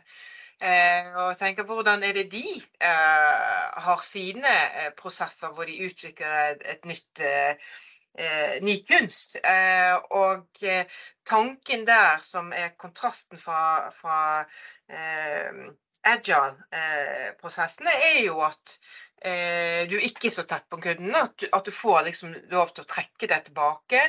[0.62, 2.46] Eh, og tenker hvordan er det de
[2.88, 9.36] eh, har sine eh, prosesser hvor de utvikler et, et nytt eh, ny kunst.
[9.44, 10.64] Eh, og
[11.28, 14.18] tanken der som er kontrasten fra, fra
[16.06, 18.76] agile-prosessene, er jo at
[19.26, 21.16] eh, du ikke er så tett på kunden.
[21.18, 24.02] At du, at du får liksom lov til å trekke deg tilbake.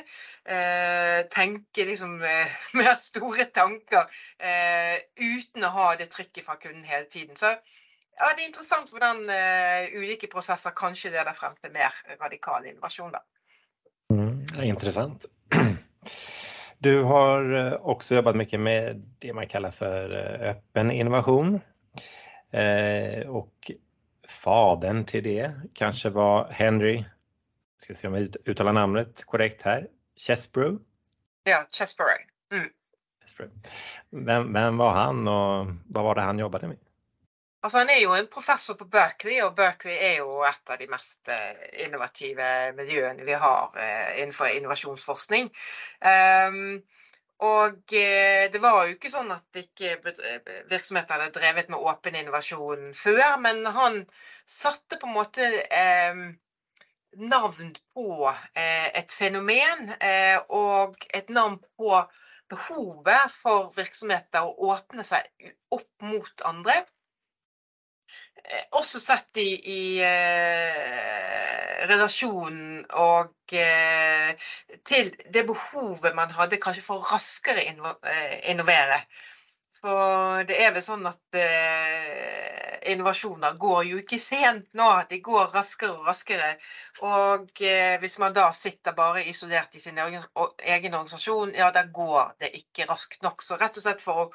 [0.45, 4.05] Eh, tenke liksom eh, mer store tanker
[4.39, 7.37] eh, uten å ha det trykket fra kunden hele tiden.
[7.39, 7.55] Så
[8.17, 13.13] ja, det er interessant hvordan eh, ulike prosesser kanskje leder frem til mer radikal innovasjon.
[13.17, 13.25] da.
[14.13, 15.27] Mm, interessant.
[16.87, 20.11] Du har eh, också jobbat mycket med det man kallar för
[20.43, 21.61] öppen innovation.
[23.27, 23.71] Och
[24.29, 27.05] fadern till det kanske var Henry,
[27.83, 30.83] ska se om jag uttalar namnet korrekt här, Chesbrough?
[31.45, 32.13] Ja, Chesbrough.
[32.53, 32.67] Mm.
[34.11, 36.77] Vem, vem, var han och vad var det han jobbade med?
[37.67, 40.87] Altså, han er jo en professor på Berkeley, og Berkeley er jo et av de
[40.87, 45.49] mest eh, innovative miljøene vi har eh, innenfor innovasjonsforskning.
[45.99, 46.61] Um,
[47.49, 49.97] og eh, det var jo ikke sånn at ikke
[50.71, 53.99] virksomheter hadde drevet med åpen innovasjon før, men han
[54.47, 56.23] satte på en måte eh,
[57.35, 61.99] navn på eh, et fenomen eh, og et navn på
[62.47, 66.85] behovet for virksomheter å åpne seg opp mot andre.
[68.47, 72.59] Eh, også sett i, i eh, relasjon
[73.03, 74.51] og eh,
[74.87, 79.01] til det behovet man hadde kanskje for raskere inno, eh, innovere.
[79.81, 85.51] For det er vel sånn at eh, innovasjoner går jo ikke sent nå, de går
[85.57, 86.53] raskere og raskere.
[87.03, 90.23] Og eh, hvis man da sitter bare isolert i sin egen,
[90.77, 93.43] egen organisasjon, ja da går det ikke raskt nok.
[93.43, 94.31] Så rett og slett for å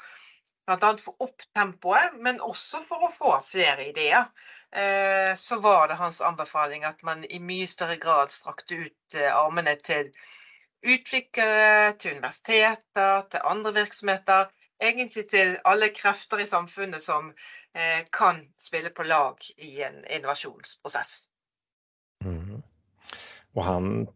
[0.71, 0.97] Bl.a.
[0.97, 4.27] få opp tempoet, men også for å få flere ideer.
[4.71, 9.27] Eh, så var det hans anbefaling at man i mye større grad strakte ut eh,
[9.36, 10.12] armene til
[10.81, 14.47] utviklere, til universiteter, til andre virksomheter.
[14.81, 17.34] Egentlig til alle krefter i samfunnet som
[17.75, 21.27] eh, kan spille på lag i en innovasjonsprosess.
[22.25, 22.63] Mm.
[23.53, 24.07] Og han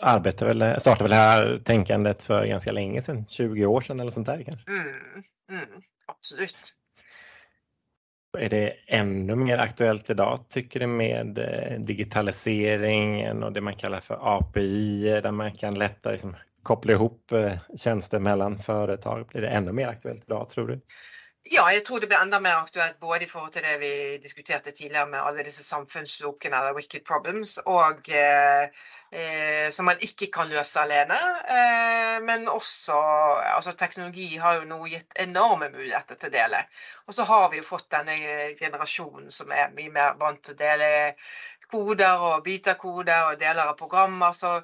[0.00, 4.26] arbetar vel, startade väl här tänkandet för ganska länge sedan, 20 år sedan eller sånt
[4.26, 4.70] där kanske?
[4.70, 5.22] Mm.
[5.52, 6.74] Mm, absolut.
[8.38, 14.00] Är det ännu mer aktuellt idag tycker du med eh, digitaliseringen och det man kallar
[14.00, 19.26] för API där man kan lättare liksom koppla ihop tjenester tjänster mellan företag?
[19.26, 20.80] Blir det ännu mer aktuellt idag tror du?
[21.50, 24.70] Ja, jeg tror det blir enda mer aktuelt både i forhold til det vi diskuterte
[24.70, 28.68] tidligere med alle disse samfunnslokene eller wicked problems, og eh,
[29.12, 31.18] eh, som man ikke kan løse alene.
[31.56, 36.62] Eh, men også altså Teknologi har jo nå gitt enorme muligheter til å dele.
[37.06, 38.16] Og så har vi jo fått denne
[38.58, 40.88] generasjonen som er mye mer vant til å dele
[41.72, 44.32] koder og biter koder og deler av programmer.
[44.32, 44.60] så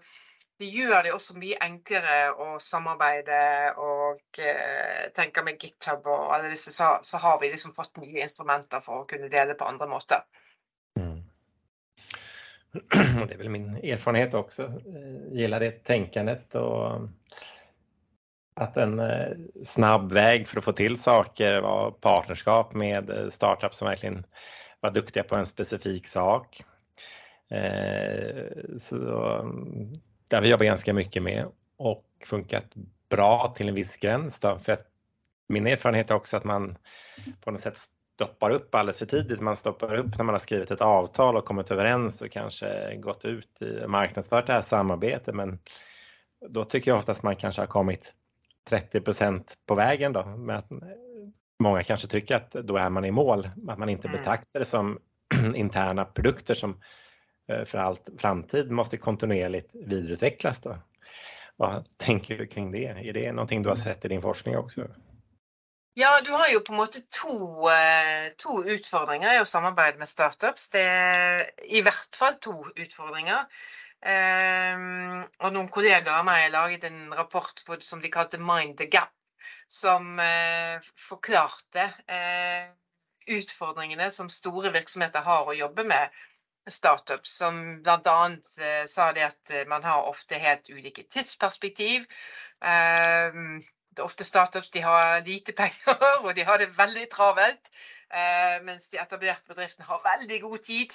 [0.58, 3.42] det gjør det også mye enklere å samarbeide
[3.78, 8.24] og eh, tenke med GitHub og alle disse, så, så, har vi liksom fått nye
[8.24, 10.24] instrumenter for å kunne dele på andre måter.
[13.28, 14.62] Det är väl min erfarenhet också.
[14.62, 17.08] Eh, gillar det tänkandet och
[18.54, 23.78] att en eh, snabb väg för att få till saker var partnerskap med eh, startups
[23.78, 24.26] som verkligen
[24.80, 26.64] var duktiga på en specifik sak.
[28.78, 28.96] Så
[30.30, 31.44] det har vi jobbat ganska mycket med
[31.76, 32.64] och funkat
[33.08, 34.40] bra till en viss gräns.
[34.40, 34.86] Då, för att
[35.48, 36.78] min erfarenhet är också att man
[37.40, 37.78] på något sätt
[38.18, 39.40] stoppar upp alldeles för tidigt.
[39.40, 43.24] Man stoppar upp när man har skrivit ett avtal och kommit överens och kanske gått
[43.24, 45.34] ut i marknadsfört det här samarbetet.
[45.34, 45.58] Men
[46.48, 48.12] då tycker jag oftast man kanske har kommit
[48.70, 50.24] 30% på vägen då.
[50.24, 50.68] Med att
[51.62, 53.48] många kanske tycker att då är man i mål.
[53.68, 54.18] Att man inte mm.
[54.18, 54.98] betraktar det som
[55.54, 56.80] interna produkter som
[57.48, 60.60] eh, för allt framtid måste kontinuerligt vidareutvecklas.
[60.60, 60.76] Då.
[61.56, 62.86] Vad tänker du kring det?
[62.86, 64.88] Är det någonting du har sett i din forskning också?
[65.98, 67.32] Ja, du har jo på en måte to,
[67.72, 70.68] eh, to utfordringer i å samarbeide med startups.
[70.70, 73.48] Det er i hvert fall to utfordringer.
[74.06, 78.76] Um, og noen kollegaer av meg har laget en rapport for, som de kalte 'Mind
[78.78, 79.10] the Gap',
[79.66, 81.88] som uh, forklarte
[83.26, 86.14] utfordringene som store virksomheter har å jobbe med
[86.70, 88.20] startups, som bl.a.
[88.60, 92.06] Uh, sa det at man har ofte helt ulike tidsperspektiv.
[94.04, 97.70] Ofte startups de har lite penger, og de har det veldig travelt.
[98.64, 100.94] mens de etablerte bedriftene har veldig god tid.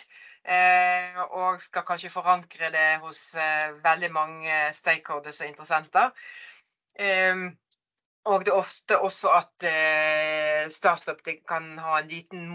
[1.38, 3.36] Og skal kanskje forankre det hos
[3.84, 6.10] veldig mange stakeholders og interessenter.
[8.32, 12.46] Og det er ofte også at eh, startup kan ha en liten,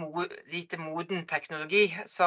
[0.49, 1.83] lite moden teknologi.
[2.09, 2.25] Så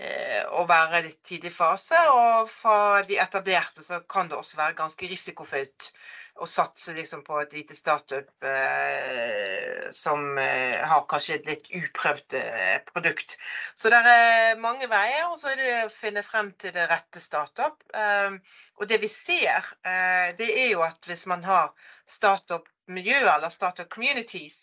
[0.00, 4.78] eh, å være litt tidlig fase, og for de etablerte så kan det også være
[4.78, 5.90] ganske risikofylt
[6.40, 12.36] å satse liksom på et lite startup eh, som eh, har kanskje et litt uprøvd
[12.38, 13.36] eh, produkt.
[13.76, 17.20] Så det er mange veier, og så er det å finne frem til det rette
[17.22, 17.84] startup.
[17.94, 18.38] Eh,
[18.80, 21.74] og det vi ser, eh, det er jo at hvis man har
[22.08, 24.62] startup-miljøer eller startup-communities,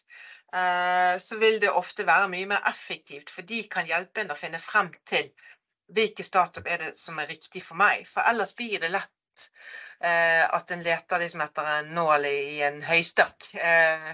[0.54, 4.40] eh, så vil det ofte være mye mer effektivt, for de kan hjelpe en å
[4.40, 5.30] finne frem til
[5.94, 8.04] hvilke startup er det som er riktig for meg.
[8.10, 9.14] For ellers blir det lett
[10.00, 13.48] Eh, at en leter liksom etter en nål i en høystakk.
[13.58, 14.12] Eh,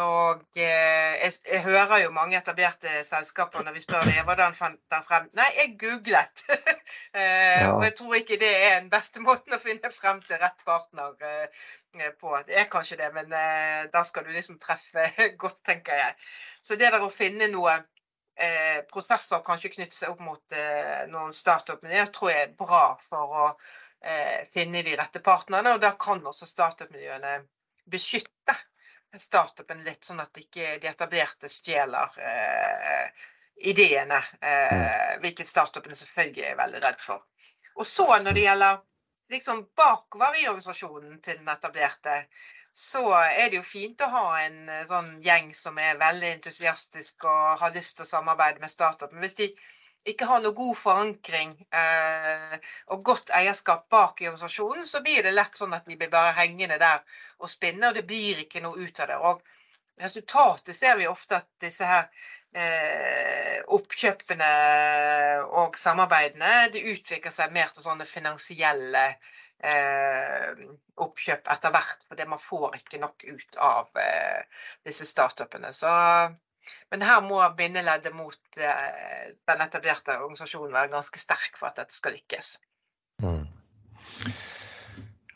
[0.00, 4.78] og eh, jeg, jeg, hører jo mange etablerte selskaper når vi spør dem hvordan fant
[4.94, 6.44] den frem Nei, jeg googlet!
[7.18, 7.72] ja.
[7.74, 11.18] Og jeg tror ikke det er den beste måten å finne frem til rett partner
[12.22, 12.32] på.
[12.46, 13.34] Det er kanskje det, men
[13.92, 15.04] da skal du liksom treffe
[15.42, 16.16] godt, tenker jeg.
[16.62, 17.80] Så det der å finne noe
[18.88, 20.54] prosesser kanskje knytte seg opp mot
[21.12, 23.80] noen startup-miljøer, tror jeg er bra for å eh,
[24.54, 25.74] finne de rette partnerne.
[25.76, 27.34] Og da kan også startup-miljøene
[27.90, 28.54] beskytte
[29.18, 33.26] startupen litt, sånn at ikke de etablerte stjeler eh,
[33.70, 34.20] ideene.
[34.40, 35.24] Eh, mm.
[35.24, 37.26] hvilket startupene selvfølgelig er veldig redd for.
[37.74, 38.80] Og så når det gjelder
[39.30, 42.22] liksom bakover i organisasjonen til den etablerte,
[42.72, 47.26] så er det jo fint å ha en eh, sånn gjeng som er veldig entusiastisk
[47.26, 49.22] og har lyst til å samarbeide med startupen.
[49.24, 49.50] Hvis de
[50.08, 52.56] ikke har noe god forankring eh,
[52.94, 56.32] og godt eierskap bak i organisasjonen, så blir det lett sånn at de blir bare
[56.38, 57.02] hengende der
[57.38, 59.18] og spinne, og det blir ikke noe ut av det.
[59.18, 59.42] Og
[60.00, 62.08] resultatet ser vi ofte at disse her
[62.56, 64.50] eh, oppkjøpene
[65.60, 69.06] og samarbeidene det utvikler seg mer til sånne finansielle
[69.60, 70.64] eh,
[71.00, 75.72] oppkjøp etter hvert, fordi man får ikke nok ut av eh, disse startupene.
[75.76, 75.92] Så
[76.92, 81.96] men her må bindeleddet mot eh, den etablerte organisasjonen være ganske sterk for at dette
[81.96, 82.54] skal lykkes.
[83.24, 83.46] Mm.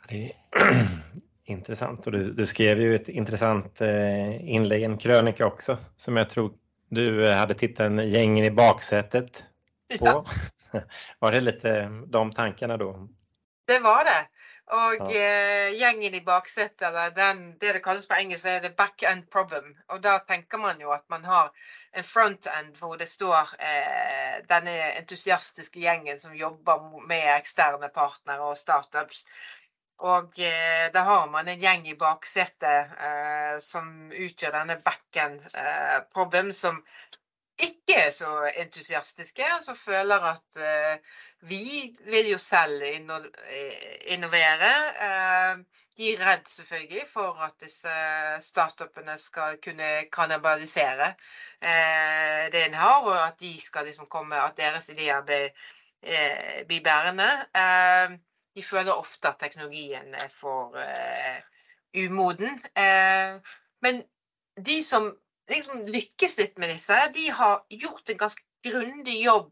[0.05, 0.21] Det
[0.61, 0.93] er
[1.53, 6.53] intressant Og du, du, skrev jo et intressant innlegg, en krønike også, som jeg tror
[6.95, 9.43] du hadde tittet en gjeng i baksetet
[9.99, 10.07] på.
[10.07, 10.21] Ja.
[11.23, 12.89] Var det litt de tankene da?
[13.69, 14.21] Det var det.
[14.73, 15.21] Og ja.
[15.21, 19.27] eh, gjengen i baksetet, eller den, det det kalles på engelsk, er the back end
[19.31, 19.75] problem.
[19.93, 21.51] Og da tenker man jo at man har
[21.93, 28.49] en front end hvor det står eh, denne entusiastiske gjengen som jobber med eksterne partnere
[28.49, 29.27] og startups.
[30.05, 36.01] Og eh, da har man en gjeng i baksetet eh, som utgjør denne back-end eh,
[36.17, 36.81] problem, som
[37.63, 41.19] ikke er så entusiastiske, og som føler at uh,
[41.49, 44.71] vi vil jo selv eh, innovere.
[44.97, 47.95] Uh, de er redd selvfølgelig for at disse
[48.43, 53.53] startupene skal kunne kannibalisere uh, det en har, og at de
[53.87, 55.51] liksom komme, at deres ideer blir,
[56.69, 57.29] blir bærende.
[58.55, 60.77] de føler ofte at teknologien er for
[61.97, 62.61] umoden.
[63.81, 64.03] men
[64.67, 65.17] de som
[65.49, 69.51] liksom lykkes litt med disse, de har gjort en ganske grundig jobb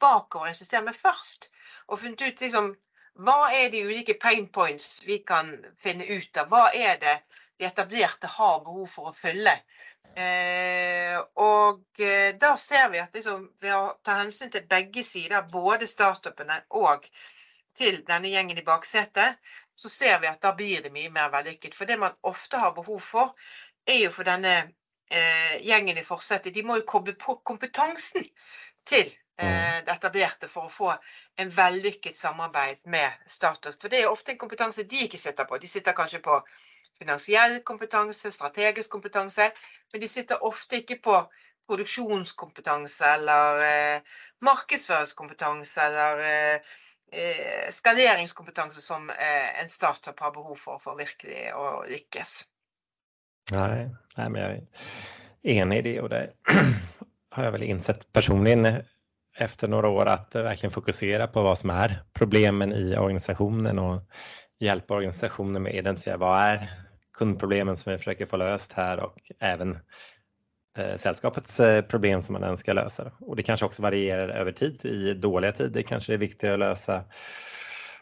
[0.00, 1.50] bakover i systemet først.
[1.88, 2.72] Og funnet ut liksom
[3.20, 5.50] hva er de ulike pain points vi kan
[5.84, 6.48] finne ut av?
[6.48, 7.16] Hva er det
[7.60, 9.52] de etablerte har behov for å følge?
[10.16, 15.44] Eh, og eh, da ser vi at liksom, ved å ta hensyn til begge sider,
[15.52, 17.04] både startupene og
[17.76, 19.38] til denne gjengen i baksetet,
[19.76, 21.76] så ser vi at da blir det mye mer vellykket.
[21.76, 23.32] For det man ofte har behov for,
[23.88, 24.54] er jo for denne
[25.12, 28.24] eh, gjengen i forsetet, de må jo koble på kompetansen
[28.88, 29.08] til
[29.40, 30.90] eh, det etablerte for å få
[31.40, 33.76] en vellykket samarbeid med startup.
[33.80, 35.58] For det er ofte en kompetanse de ikke sitter på.
[35.58, 36.40] De sitter kanskje på
[36.98, 39.48] finansiell kompetanse, strategisk kompetanse,
[39.92, 41.16] men de sitter ofte ikke på
[41.70, 44.14] produksjonskompetanse eller eh,
[44.44, 46.78] markedsføringskompetanse eller eh,
[47.12, 52.32] eh skaleringskompetanse som eh, en startup har behov for for virkelig å lykkes.
[53.52, 56.22] Nei, nei men jeg er enig i det og det
[57.34, 58.82] har jeg vel innsett personligen
[59.42, 64.02] efter några år att verkligen fokusera på vad som är problemen i organisationen och
[64.60, 66.70] hjälpa organisationen med att identifiera vad är
[67.12, 69.78] kundproblemen som vi försöker få löst här och även
[70.78, 73.12] eh, sällskapets eh, problem som man önskar lösa.
[73.20, 74.84] Och det kanske också varierar över tid.
[74.84, 77.04] I dåliga tider kanske det är viktigare att lösa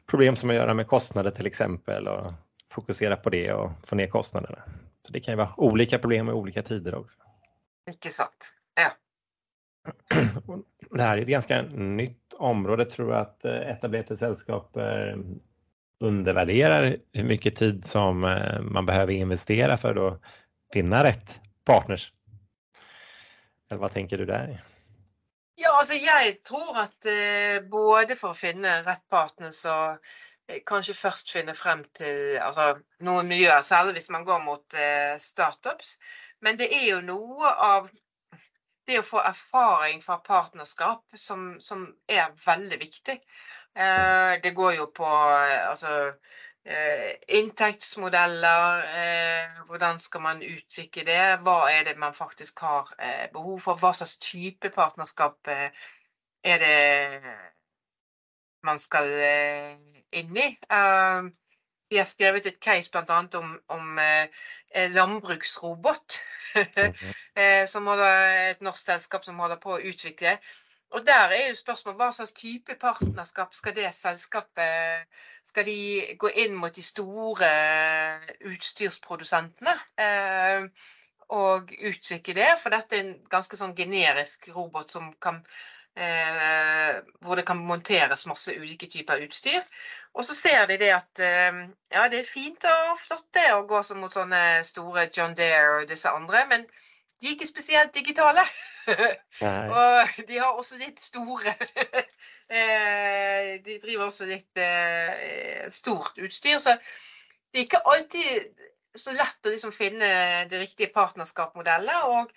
[0.06, 2.32] problem som har att göra med kostnader till exempel och
[2.72, 4.58] fokusera på det och få ner kostnaderna.
[5.06, 7.18] Så det kan ju vara olika problem i olika tider också.
[7.90, 8.52] Ikke sant.
[8.74, 8.90] Ja.
[10.90, 12.84] Det här är ett ganska nytt område.
[12.84, 15.16] Tror att at etablerade sällskap eh,
[16.00, 20.20] undervärderar hur mycket tid som eh, man behöver investera för att
[20.72, 22.12] finna rätt partners.
[23.70, 24.64] Eller vad tenker du der?
[25.54, 29.74] Ja, altså jeg tror at eh, både for å finne rett partner, så
[30.48, 35.18] eh, kanskje først finne frem til altså, noen miljøer, særlig hvis man går mot eh,
[35.20, 35.98] startups.
[36.40, 37.90] Men det er jo noe av
[38.90, 43.16] det å få erfaring fra partnerskap som, som er veldig viktig.
[43.74, 45.92] Eh, det går jo på eh, altså
[46.64, 48.82] eh, inntektsmodeller.
[49.02, 51.22] Eh, hvordan skal man utvikle det?
[51.44, 53.78] Hva er det man faktisk har eh, behov for?
[53.78, 55.68] Hva slags type partnerskap eh,
[56.44, 56.78] er det
[58.64, 59.06] man skal
[60.12, 60.48] inn i?
[61.90, 63.16] vi har skrevet et case bl.a.
[63.34, 63.98] om, om
[64.74, 66.20] landbruksrobot.
[66.50, 67.12] Mhm.
[67.70, 70.32] som holder, et norsk selskap som holder på å utvikle.
[70.90, 75.06] Og der er jo spørsmålet hva slags type partnerskap skal det selskapet
[75.46, 75.76] Skal de
[76.18, 77.50] gå inn mot de store
[78.50, 80.66] utstyrsprodusentene eh,
[81.30, 82.50] og utvikle det?
[82.58, 85.79] For dette er en ganske sånn generisk robot som kan Eh,
[87.20, 89.58] hvor det kan monteres masse ulike typer utstyr.
[90.14, 91.58] Og så ser de det at eh,
[91.94, 95.90] ja, det er fint og flott det å gå mot sånne store John Dare og
[95.90, 96.64] disse andre, men
[97.20, 98.42] de er ikke spesielt digitale.
[99.76, 101.52] og de har også litt store
[102.56, 106.58] eh, De driver også litt eh, stort utstyr.
[106.58, 108.64] Så det er ikke alltid
[108.96, 110.08] så lett å liksom finne
[110.50, 112.08] det riktige partnerskapsmodellet.
[112.08, 112.32] Og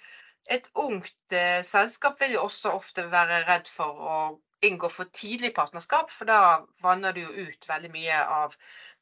[0.50, 4.18] et ungt eh, selskap vil jo også ofte være redd for å
[4.64, 8.56] inngå for tidlig partnerskap, for da vanner du jo ut veldig mye av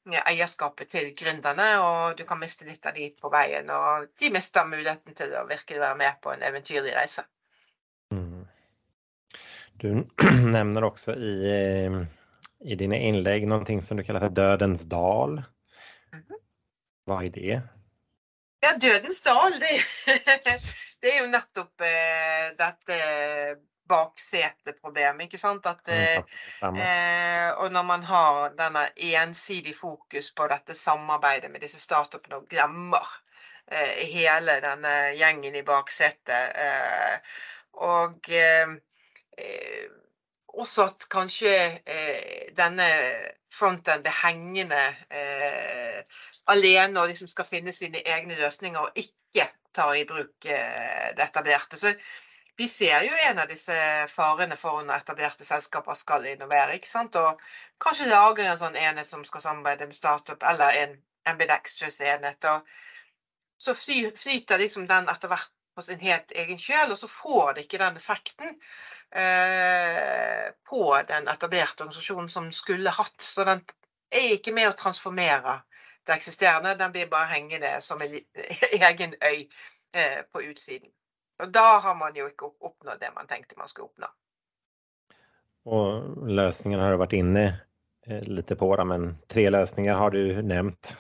[0.10, 3.70] eierskapet til gründerne, og du kan miste litt av de på veien.
[3.70, 7.26] Og de mister muligheten til å virkelig være med på en eventyrlig reise.
[8.14, 8.48] Mm.
[9.82, 9.90] Du
[10.56, 11.92] nevner også i,
[12.66, 15.44] i dine innlegg noe som du kaller for Dødens dal.
[16.14, 16.42] Mm -hmm.
[17.06, 17.62] Hva er det?
[18.64, 19.78] Ja, Dødens dal, det,
[21.02, 22.98] det er jo nettopp eh, dette
[23.92, 25.66] bakseteproblemet, ikke sant?
[25.68, 25.90] At,
[26.62, 32.40] mm, eh, og når man har denne ensidig fokus på dette samarbeidet med disse startupene
[32.40, 33.08] og glemmer
[33.68, 36.54] eh, hele denne gjengen i baksetet.
[36.56, 37.18] Eh,
[37.82, 38.78] og eh,
[39.38, 39.90] eh,
[40.52, 42.88] også at kanskje eh, denne
[43.52, 44.80] fronten blir hengende
[46.52, 51.78] alene og liksom skal finne sine egne løsninger og ikke ta i bruk det etablerte.
[51.78, 51.94] Så
[52.62, 53.76] vi ser jo en av disse
[54.12, 56.76] farene for når etablerte selskaper skal innovere.
[56.76, 57.16] ikke sant?
[57.16, 57.40] Og
[57.82, 60.94] kanskje lage en sånn enhet som skal samarbeide med startup, eller en
[61.32, 62.46] ambidextrous-enhet.
[62.46, 62.68] og
[63.58, 67.66] Så flyter liksom den etter hvert på sin helt egen kjøl, og så får det
[67.66, 68.56] ikke den effekten
[69.16, 73.18] eh, på den etablerte organisasjonen som den skulle hatt.
[73.22, 73.64] Så den
[74.12, 75.62] er ikke med å transformere
[76.12, 78.18] det eksisterende, den blir bare hengende som en
[78.90, 79.38] egen øy
[79.96, 80.92] eh, på utsiden.
[81.42, 84.10] Og da har man jo ikke oppnådd det man tenkte man skulle oppnå.
[85.72, 87.46] Og løsningen har du vært inne
[88.08, 90.94] eh, litt på, da, men tre løsninger har du nevnt.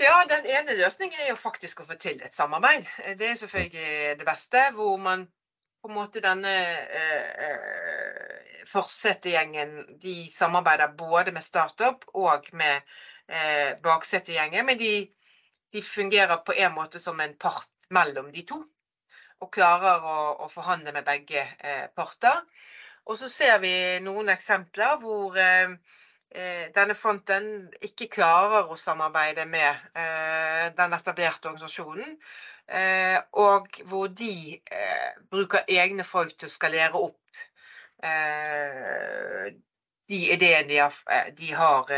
[0.00, 2.86] Ja, den ene løsningen er jo faktisk å få til et samarbeid.
[3.20, 4.62] Det er selvfølgelig det beste.
[4.72, 5.26] Hvor man
[5.82, 6.54] på en måte denne
[6.96, 12.80] eh, forsettegjengen de samarbeider både med startup og med
[13.30, 14.66] eh, baksetegjengen.
[14.66, 14.92] Men de,
[15.72, 18.60] de fungerer på en måte som en part mellom de to.
[19.40, 22.42] Og klarer å, å forhandle med begge eh, parter.
[23.08, 23.72] Og så ser vi
[24.04, 25.72] noen eksempler hvor eh,
[26.28, 32.18] eh, denne fronten ikke klarer å samarbeide med eh, den etablerte organisasjonen.
[32.70, 37.16] Eh, og hvor de eh, bruker egne folk til å skalere opp
[40.10, 40.98] de ideene de har.
[41.38, 41.94] De har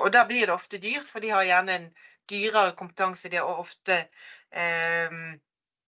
[0.00, 1.88] og da blir det ofte dyrt, for de har gjerne en
[2.30, 3.30] dyrere kompetanse.
[3.30, 4.00] De har ofte
[4.50, 5.18] eh,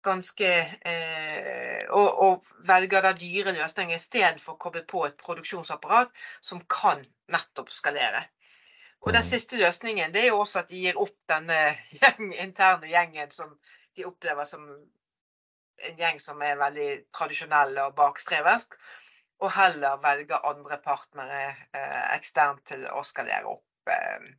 [0.02, 0.50] ganske
[0.82, 6.14] eh, og, og, velger da dyre løsninger i stedet for å koble på et produksjonsapparat
[6.42, 7.02] som kan
[7.34, 8.24] nettopp skalere.
[9.04, 9.30] Og den mm.
[9.30, 11.60] siste løsningen det er jo også at de gir opp denne
[12.00, 13.54] gjeng, interne gjengen som
[13.96, 14.66] de opplever som
[15.80, 18.76] en gjeng som er veldig tradisjonell og bakstreversk,
[19.40, 21.44] og heller velger andre partnere
[21.76, 24.32] eh, eksternt til å skalere opp eh,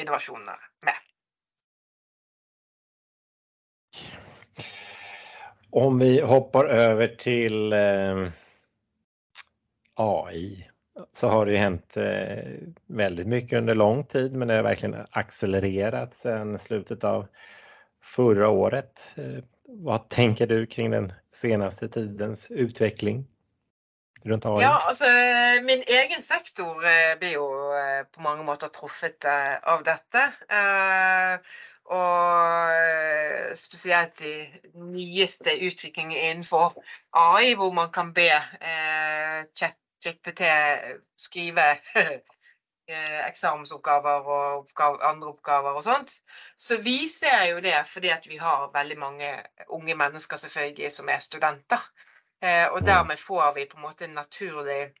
[0.00, 1.04] innovasjonene med.
[5.70, 8.26] Om vi hopper over til eh,
[10.00, 10.68] AI
[11.12, 12.38] så har det ju hänt eh,
[12.86, 17.26] väldigt mycket under lång tid men det har verkligen accelererat sedan slutet av
[18.02, 19.00] förra året.
[19.14, 23.26] Eh, vad tänker du kring den senaste tidens utveckling?
[24.26, 24.64] Runt Hawaii?
[24.64, 25.08] Ja, altså
[25.66, 26.82] min egen sektor
[27.20, 27.46] blir jo
[28.12, 30.24] på mange måter truffet av dette.
[31.88, 32.72] Og
[33.56, 34.32] spesielt de
[34.74, 36.76] nyeste utviklingene innenfor
[37.16, 38.28] AI, hvor man kan be
[39.56, 40.42] ChatGPT
[41.16, 41.70] skrive
[42.88, 46.14] Eh, eksamensoppgaver og oppgaver, andre oppgaver og sånt.
[46.56, 49.28] Så vi ser jo det fordi at vi har veldig mange
[49.68, 51.82] unge mennesker selvfølgelig som er studenter.
[52.40, 54.92] Eh, og dermed får vi på en måte en naturlig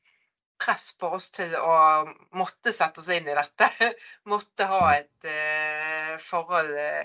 [0.58, 2.04] press på oss til å
[2.38, 3.68] måtte sette oss inn i dette.
[4.32, 7.04] måtte ha et eh, forhold eh,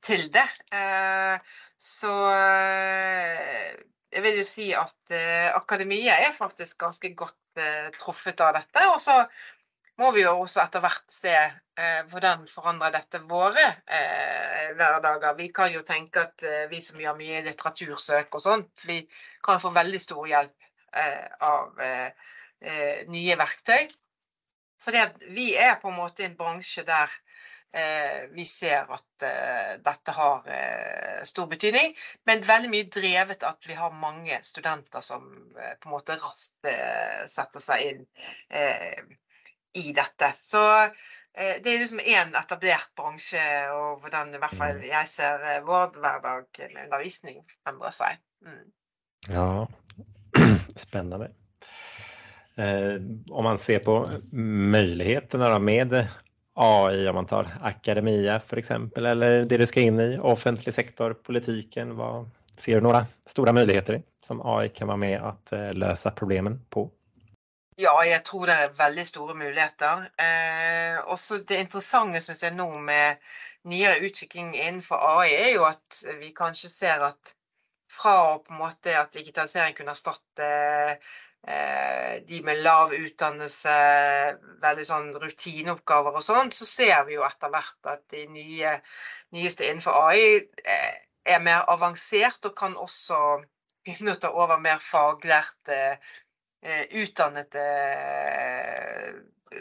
[0.00, 0.48] til det.
[0.72, 1.36] Eh,
[1.80, 3.76] så eh,
[4.10, 5.12] jeg vil jo si at
[5.54, 8.82] akademia er faktisk ganske godt Eh, truffet av dette.
[8.92, 9.14] Og så
[10.00, 15.36] må vi jo også etter hvert se eh, hvordan forandrer dette våre eh, hverdager.
[15.38, 19.02] Vi kan jo tenke at eh, vi som gjør mye litteratursøk og sånt, vi
[19.44, 22.28] kan få veldig stor hjelp eh, av eh,
[23.12, 23.90] nye verktøy.
[24.80, 27.12] Så det at vi er på en måte en bransje der
[27.72, 31.92] Eh, vi ser at eh, dette har eh, stor betydning,
[32.26, 36.66] men veldig mye drevet at vi har mange studenter som på en måte raskt
[37.30, 38.00] setter seg inn
[39.78, 40.32] i dette.
[40.36, 40.60] Så
[41.30, 44.86] det er liksom én etablert bransje, og hvordan i hvert fall mm.
[44.88, 47.38] jeg ser vår hverdag med undervisning
[47.70, 48.18] endre seg.
[48.42, 48.64] Mm.
[49.30, 49.66] Ja,
[50.86, 51.30] spennende.
[53.30, 53.94] om man ser på
[54.34, 55.94] mulighetene med
[56.54, 61.14] AI om man tar akademia f.eks., exempel eller det du skal inn i, offentlig sektor,
[61.14, 62.26] politikken, hva
[62.60, 66.60] ser du noen store muligheter i som AI kan være med att eh, løse problemen
[66.70, 66.90] på?
[67.80, 70.04] Ja, jeg tror det er veldig store muligheter.
[70.20, 73.16] Eh, også det interessante synes jeg nå med
[73.70, 77.34] nyere utvikling innenfor AI, er jo at vi kanskje ser at
[77.90, 80.50] fra på en måte at digitalisering kunne erstatte
[81.48, 83.72] Eh, de med lav utdannelse,
[84.60, 88.74] veldig sånn rutineoppgaver og sånn, så ser vi jo etter hvert at de nye,
[89.32, 93.20] nyeste innenfor AI eh, er mer avansert og kan også
[93.86, 96.20] begynne å ta over mer faglærte, eh,
[96.62, 97.66] utdannede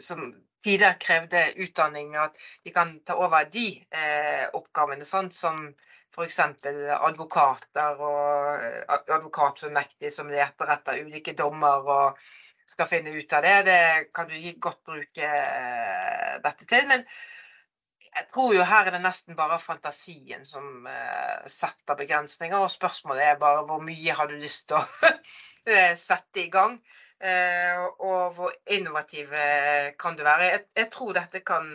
[0.04, 0.26] som
[0.64, 2.36] tidligere krevde utdanning, at
[2.66, 3.68] de kan ta over de
[4.54, 5.70] oppgavene, sant, som
[6.16, 6.39] f.eks.
[7.00, 12.30] advokater og eh, advokatfullmektige som leter etter ulike dommer og
[12.70, 13.58] skal finne ut av det.
[13.70, 13.82] Det
[14.16, 16.88] kan du godt bruke eh, dette til.
[16.89, 17.06] Men
[18.16, 22.57] jeg tror jo her er det nesten bare fantasien som uh, setter begrensninger.
[22.57, 25.14] Og spørsmålet er bare hvor mye har du lyst til å
[26.07, 26.80] sette i gang?
[27.20, 29.32] Uh, og hvor innovativ
[29.99, 30.53] kan du være?
[30.53, 31.72] Jeg, jeg tror dette kan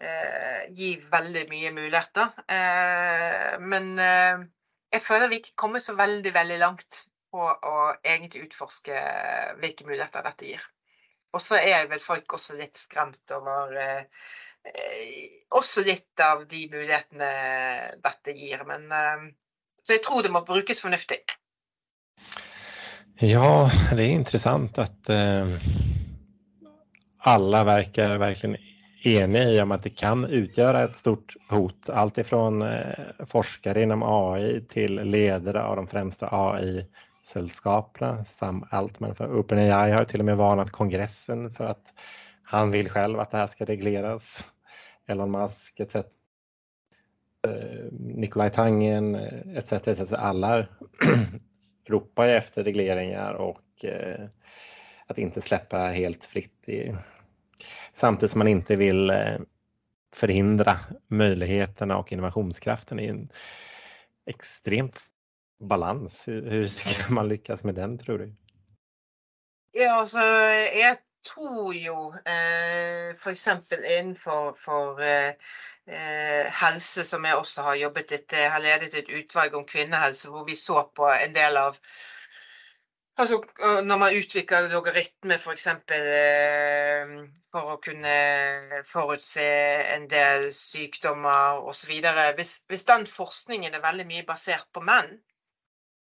[0.00, 2.32] eh, gi veldig mye muligheter.
[2.52, 4.46] Eh, men eh,
[4.92, 9.04] jeg føler vi ikke kommer så veldig, veldig langt på å egentlig utforske
[9.60, 10.66] hvilke muligheter dette gir.
[11.34, 14.04] Og så er vel folk også litt skremt over eh,
[15.56, 17.30] også litt av de mulighetene
[18.04, 18.62] dette gir.
[18.68, 19.26] Men, eh,
[19.82, 21.22] så jeg tror det må brukes fornuftig.
[23.24, 25.54] Ja, det er interessant at uh,
[27.24, 28.60] alle virker virkelig
[29.06, 31.88] enige om at det kan utgjøre et stort hot.
[31.88, 38.26] Alt fra eh, forskare inom AI til ledere av de fremste AI-selskapene.
[38.28, 41.94] Sam Altman fra OpenAI har til og med varnet kongressen for at
[42.52, 44.34] han vil selv at det her skal regleres.
[45.06, 45.94] Elon Musk etc.
[45.94, 46.04] Eh,
[47.92, 49.72] Nikolaj Tangen etc.
[49.72, 50.12] etc.
[50.12, 50.66] Alla
[51.88, 54.30] ropar efter regleringar och at
[55.06, 56.94] att inte släppa helt fritt i
[57.94, 59.46] samtidigt som man inte vill forhindre
[60.14, 63.28] förhindra möjligheterna och innovationskraften i en
[64.26, 65.06] extremt
[65.60, 66.28] balans.
[66.28, 68.34] Hur, hur ska man lyckas med den tror du?
[69.72, 70.96] Ja, altså, jeg
[71.28, 73.46] tror jo eh, f.eks.
[73.76, 75.32] innenfor for, eh,
[75.86, 80.46] eh, helse, som jeg også har jobbet litt har ledet et utvalg om kvinnehelse hvor
[80.48, 81.80] vi så på en del av
[83.16, 83.38] Altså,
[83.88, 85.54] når man utvikler logaritme f.eks.
[85.54, 86.02] eksempel,
[87.48, 89.46] for å kunne forutse
[89.94, 91.94] en del sykdommer osv.
[92.36, 95.08] Hvis, hvis den forskningen er veldig mye basert på menn,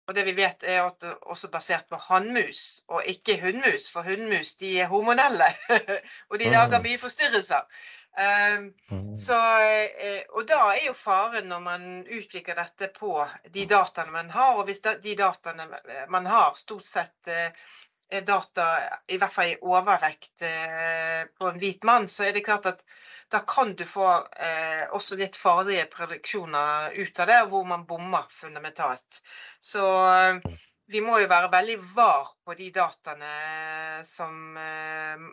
[0.07, 3.87] og det vi vet er at det er også basert på hannmus og ikke hunnmus,
[3.91, 5.47] for hunnmus de er hormonelle,
[6.29, 6.85] og de lager mm.
[6.89, 7.65] mye forstyrrelser.
[8.15, 8.69] Um.
[9.19, 9.35] Så,
[9.99, 13.17] eh, og da er jo faren når man utvikler dette på
[13.51, 15.65] de dataene man har, og hvis de dataene
[16.13, 17.49] man har stort sett eh,
[18.11, 18.65] er data,
[19.09, 22.85] i hvert fall i overvekt, eh, på en hvit mann, så er det klart at
[23.31, 24.07] da kan du få
[24.37, 29.21] eh, også litt farlige produksjoner ut av det, hvor man bommer fundamentalt.
[29.59, 30.55] Så eh,
[30.87, 35.23] vi må jo være veldig var på de dataene som eh,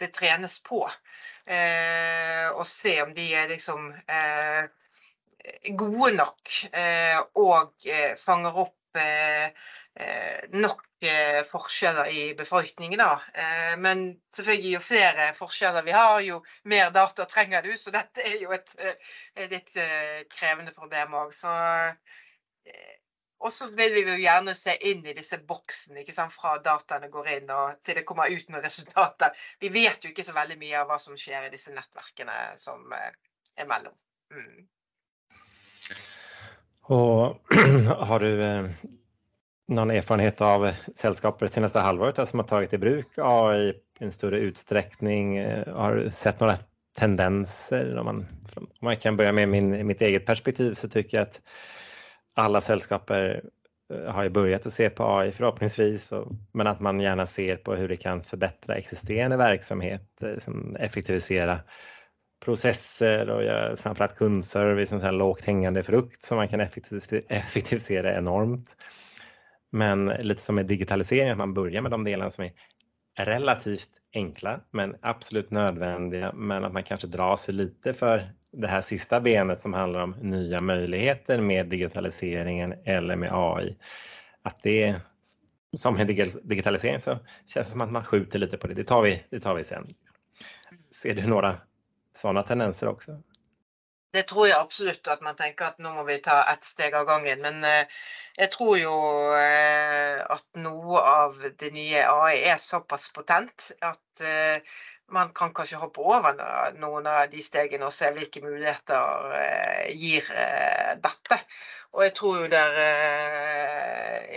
[0.00, 0.84] det trenes på.
[1.46, 4.70] Eh, og se om de er liksom eh,
[5.74, 6.52] gode nok
[7.40, 7.86] og
[8.20, 9.00] fanger opp
[10.54, 11.06] nok
[11.48, 13.00] forskjeller i befolkningen.
[13.00, 13.74] Da.
[13.82, 14.04] Men
[14.36, 16.38] selvfølgelig jo flere forskjeller vi har, jo
[16.70, 17.72] mer data trenger du.
[17.76, 18.70] Så dette er jo et,
[19.50, 19.74] litt
[20.30, 21.34] krevende problem òg.
[23.40, 27.52] Og så vil vi jo gjerne se inn i disse boksene fra dataene går inn
[27.54, 29.32] og til det kommer ut noen resultater.
[29.60, 32.92] Vi vet jo ikke så veldig mye av hva som skjer i disse nettverkene som
[32.92, 33.16] eh,
[33.56, 33.96] er mellom.
[34.36, 34.68] Mm.
[36.92, 37.40] Og
[38.10, 38.30] har du
[39.70, 44.04] eh, noen erfarenhet av selskaper det seneste halvåret som har tatt i bruk AI i
[44.04, 45.36] en større utstrekning?
[45.38, 46.62] Eh, har sett noen
[46.98, 47.96] tendenser?
[47.98, 51.40] Om man, om man kan begynne med min, mitt eget perspektiv så syns jeg at
[52.34, 53.42] alla sällskaper
[53.92, 56.10] eh, har ju börjat att se på AI förhoppningsvis,
[56.52, 61.60] men att man gärna ser på hur det kan förbättra existerande verksamhet, liksom effektivisera
[62.40, 66.60] processer och göra framförallt kundservice, en sån här lågt hängande frukt som man kan
[67.28, 68.76] effektivisera enormt.
[69.70, 72.52] Men lite som med digitalisering, att man börjar med de delarna som är
[73.24, 78.82] relativt enkla men absolut nödvändiga, men att man kanske drar sig lite för det här
[78.82, 83.76] sista benet som handlar om nya möjligheter med digitaliseringen eller med AI.
[84.42, 85.00] Att det
[85.76, 86.06] som med
[86.42, 88.74] digitalisering så känns det som att man skjuter lite på det.
[88.74, 89.94] Det tar vi, det tar vi sen.
[91.02, 91.56] Ser du några
[92.16, 93.22] sådana tendenser också?
[94.12, 97.06] Det tror jeg absolutt at man tenker at nå må vi ta ett steg av
[97.06, 97.42] gangen.
[97.44, 97.98] Men eh,
[98.38, 98.94] jeg tror jo
[99.38, 104.72] eh, at noe av det nye AI er såpass potent at eh,
[105.14, 106.34] man kan kanskje hoppe over
[106.78, 109.32] noen av de stegene og se hvilke muligheter
[109.90, 110.28] gir
[111.02, 111.38] dette.
[111.90, 112.78] Og jeg tror jo der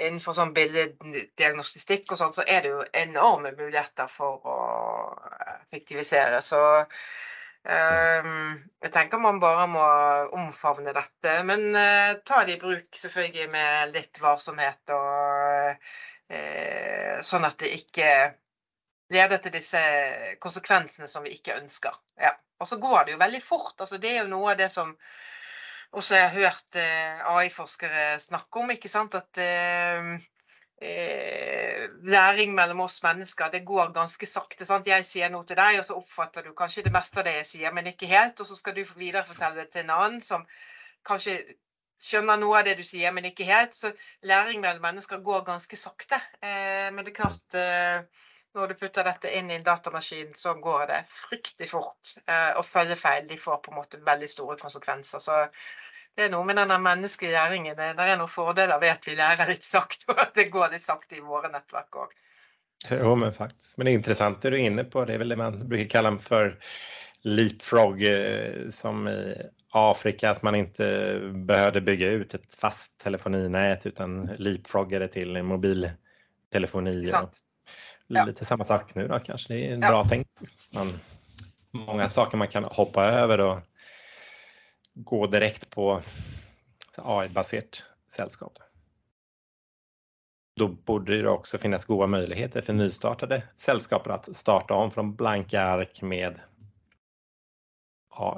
[0.07, 4.57] innenfor sånn billeddiagnostikk og sånn, så er det jo enorme muligheter for å
[5.59, 6.41] effektivisere.
[6.41, 6.57] Så
[7.63, 9.83] jeg tenker man bare må
[10.35, 14.91] omfavne dette, men eh, ta det i bruk selvfølgelig med litt varsomhet.
[14.91, 15.85] og
[16.33, 18.09] eh, Sånn at det ikke
[19.13, 19.83] leder til disse
[20.43, 21.95] konsekvensene som vi ikke ønsker.
[22.19, 22.33] Ja.
[22.59, 23.75] Og så går det jo veldig fort.
[23.79, 24.91] altså Det er jo noe av det som
[25.93, 28.75] også jeg har hørt eh, AI-forskere snakke om.
[28.75, 29.39] ikke sant, at
[30.83, 34.65] eh, læring mellom oss mennesker, det går ganske sakte.
[34.67, 34.87] Sant?
[34.87, 37.49] Jeg sier noe til deg, og så oppfatter du kanskje det meste av det jeg
[37.53, 38.39] sier, men ikke helt.
[38.39, 40.45] Og så skal du viderefortelle det til en annen som
[41.07, 41.39] kanskje
[42.03, 43.75] skjønner noe av det du sier, men ikke helt.
[43.77, 43.93] Så
[44.27, 46.19] læring mellom mennesker går ganske sakte.
[46.43, 50.53] Eh, men det er klart eh, når du putter dette inn i en datamaskin, så
[50.61, 52.15] går det fryktelig fort.
[52.27, 55.23] Eh, og følgefeil de får på en måte veldig store konsekvenser.
[55.23, 55.39] Så
[56.15, 57.77] det er noe med denne menneskelige læringen.
[57.77, 60.85] Det er noen fordeler ved at vi lærer litt sakte, og at det går litt
[60.85, 62.13] sakte i våre nettverk òg.
[62.91, 63.77] Jo, men faktisk.
[63.77, 65.05] Men det er interessant det du er inne på.
[65.07, 66.53] Det er vel det man bruker kalle for
[67.23, 69.17] leapfrog, eh, som i
[69.79, 70.87] Afrika, at man ikke
[71.47, 76.97] behøvde bygge ut et fast telefoninät utan leapfroggade til mobiltelefoni.
[77.09, 77.39] Sant.
[78.11, 78.27] Ja.
[78.27, 79.55] Lite samma sak nu da, kanskje.
[79.55, 79.89] Det er en ja.
[79.89, 80.51] bra tenkt.
[80.75, 80.93] Man,
[81.73, 83.39] många saker man kan hoppe over.
[83.39, 83.72] och
[84.93, 86.01] gå direkt på
[86.95, 88.59] AI-basert sällskap.
[90.55, 95.61] Då borde det också finnas goda möjligheter för nystartade sällskap att starta om från blanka
[95.61, 96.39] ark med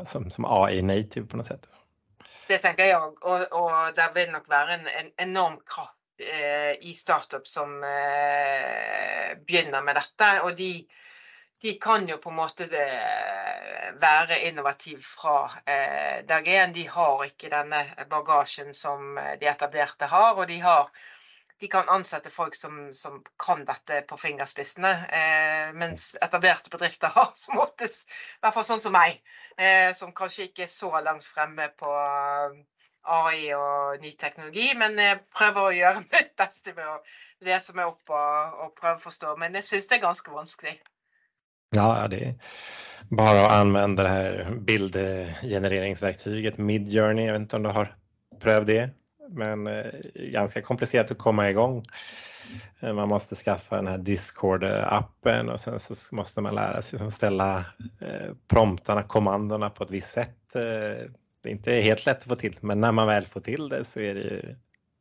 [0.05, 1.65] som, som AI native på något sätt.
[2.47, 6.93] Det tenker jeg òg, og, det vil nok være en, en enorm kraft eh, i
[6.93, 10.29] startup som eh, begynner med dette.
[10.45, 10.69] Og de,
[11.65, 12.85] de kan jo på en måte det,
[14.01, 16.73] være innovativ fra eh, dag én.
[16.75, 17.79] De har ikke denne
[18.11, 20.37] bagasjen som eh, de etablerte har.
[20.37, 20.91] Og de, har,
[21.63, 24.93] de kan ansette folk som, som kan dette på fingerspissene.
[25.09, 29.17] Eh, mens etablerte bedrifter har som oftest, i hvert fall sånn som meg,
[29.57, 32.63] eh, som kanskje ikke er så langt fremme på eh,
[33.17, 36.99] AI og ny teknologi, men jeg prøver å gjøre mitt beste med å
[37.49, 39.39] lese meg opp og, og prøve å forstå.
[39.41, 40.77] Men jeg syns det er ganske vanskelig.
[41.69, 42.33] Ja, det är
[43.09, 47.25] bara att använda det här bildgenereringsverktyget Midjourney.
[47.25, 47.95] Jag vet inte om du har
[48.39, 48.89] prövat det,
[49.29, 49.85] men eh,
[50.15, 51.85] ganska komplicerat att komma igång.
[52.79, 57.13] Eh, man måste skaffa den här Discord-appen och sen så måste man lära sig att
[57.13, 57.57] ställa
[58.01, 60.37] eh, promptarna, kommandona på ett visst sätt.
[60.53, 63.85] Det är inte helt lätt att få till, men när man väl får till det
[63.85, 64.55] så är det ju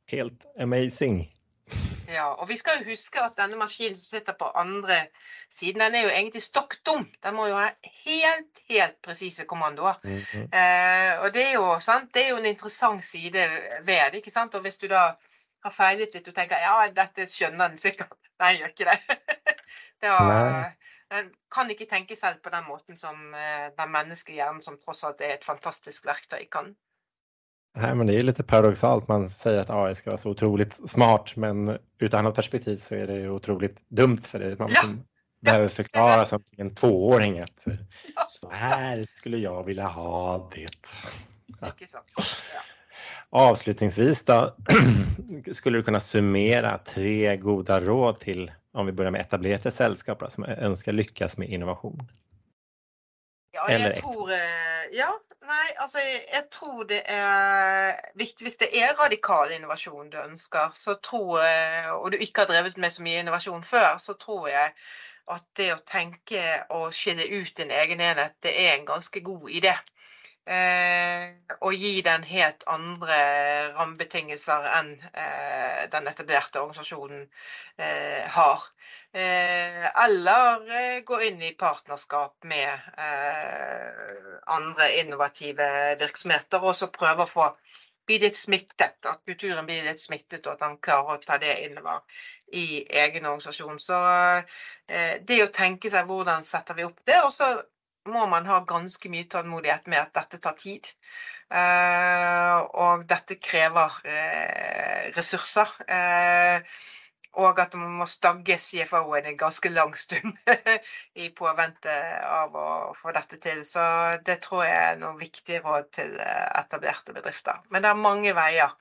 [0.06, 1.33] helt amazing.
[2.14, 5.00] Ja, og vi skal jo huske at denne maskinen som sitter på andre
[5.50, 7.06] siden, den er jo egentlig stokk dum.
[7.22, 7.68] Den må jo ha
[8.04, 9.98] helt, helt presise kommandoer.
[10.04, 10.44] Mm -hmm.
[10.58, 12.14] eh, og det er, jo, sant?
[12.14, 13.48] det er jo en interessant side
[13.80, 14.14] ved det.
[14.14, 14.54] ikke sant?
[14.54, 15.02] Og hvis du da
[15.64, 18.16] har feilet litt og tenker ja, dette skjønner den sikkert.
[18.40, 19.18] Nei, gjør ikke det.
[20.02, 20.72] det var,
[21.14, 25.04] den kan ikke tenke selv på den måten som eh, den menneskelige hjernen, som tross
[25.04, 26.74] alt er et fantastisk verktøy, kan.
[27.76, 29.08] Nej, men det är lite paradoxalt.
[29.08, 33.06] Man säger att AI ska vara så otroligt smart, men utan ett perspektiv så är
[33.06, 34.58] det otroligt dumt för det.
[34.58, 34.82] Man ja.
[35.40, 38.26] behöver förklara som en tvååring att ja.
[38.28, 40.68] så här skulle jag vilja ha det.
[41.60, 41.72] Ja.
[43.30, 44.56] Avslutningsvis då,
[45.52, 50.44] skulle du kunna summera tre goda råd till, om vi börjar med etablerade sällskap som
[50.44, 52.08] önskar lyckas med innovation?
[53.52, 54.30] Ja, jeg tror
[54.92, 60.70] Ja, nei, altså jeg tror det er viktig hvis det er radikal innovasjon du ønsker,
[60.74, 64.48] så tror jeg, og du ikke har drevet med så mye innovasjon før, så tror
[64.48, 64.72] jeg
[65.34, 66.44] at det å tenke
[66.76, 69.72] og skille ut din egen enhet, det er en ganske god idé.
[69.72, 69.93] Eh,
[70.46, 73.16] og gi den helt andre
[73.76, 77.22] rammebetingelser enn eh, den etablerte organisasjonen
[77.80, 78.66] eh, har.
[79.14, 82.68] Eh, eller eh, gå inn i partnerskap med
[82.98, 85.68] eh, andre innovative
[86.00, 87.46] virksomheter, og så prøve å få
[88.04, 88.98] bli litt smittet.
[89.06, 92.02] At kulturen blir litt smittet, og at han klarer å ta det innover
[92.52, 93.78] i egen organisasjon.
[93.80, 93.96] Så
[95.30, 97.54] det å tenke seg hvordan setter vi opp det, og så
[98.10, 100.90] må man ha ganske mye tålmodighet med at dette tar tid.
[101.52, 105.70] Uh, og dette krever uh, ressurser.
[105.88, 106.60] Uh,
[107.34, 110.36] og at man må stagge CFO-en en ganske lang stund
[111.24, 111.94] i påvente
[112.28, 113.64] av å få dette til.
[113.66, 113.82] Så
[114.26, 117.58] det tror jeg er noen viktige råd til etablerte bedrifter.
[117.74, 118.76] Men det er mange veier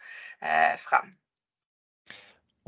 [0.78, 1.16] frem.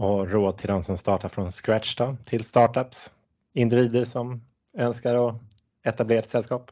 [0.02, 3.12] Og råd til de som starter fra scratch, da, til startups?
[3.56, 4.40] Individer som
[4.74, 5.28] ønsker å
[5.86, 6.72] etablert selskap?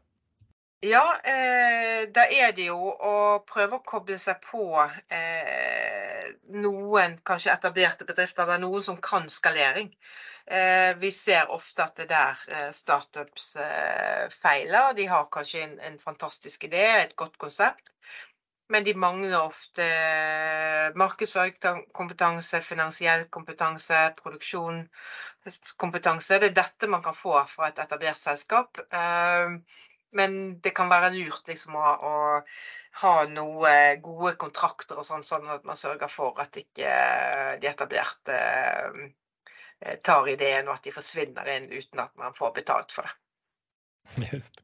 [0.83, 3.15] Ja, eh, da er det jo å
[3.47, 9.93] prøve å koble seg på eh, noen kanskje etablerte bedrifter, eller noen som kan skalering.
[10.45, 14.91] Eh, vi ser ofte at det der eh, startups eh, feiler.
[14.97, 17.95] De har kanskje en, en fantastisk idé, et godt konsept.
[18.71, 19.83] Men de mangler ofte
[20.99, 26.39] markedsføringskompetanse, finansiell kompetanse, produksjonskompetanse.
[26.39, 28.69] Det er dette man kan få fra et etablert selskap.
[28.87, 29.47] Eh,
[30.13, 32.41] men det kan være lurt liksom, å,
[33.01, 36.91] ha noen gode kontrakter og sånn, sånn at man sørger for at ikke
[37.61, 42.93] de etablerte eh, tar ideen og at de forsvinner inn uten at man får betalt
[42.93, 44.29] for det.
[44.29, 44.61] Just.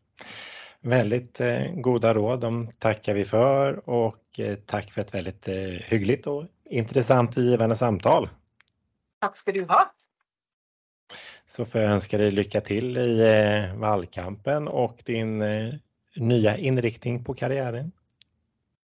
[0.81, 5.81] Väldigt gode goda råd, de tackar vi för och takk tack för ett väldigt og
[5.83, 8.29] hyggligt och intressant och givande samtal.
[9.21, 9.93] Tack ska du ha.
[11.45, 13.17] Så får jag önska dig lycka till i
[13.75, 15.79] valgkampen vallkampen och din nye
[16.15, 17.91] nya inriktning på karriären.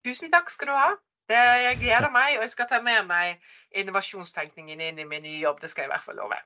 [0.03, 0.89] Tusen takk skal du ha.
[1.31, 3.39] Det, jeg gleder meg, og jeg skal ta med meg
[3.79, 5.61] innovasjonstenkningen inn i min nye jobb.
[5.61, 6.39] Det skal jeg i hvert fall love.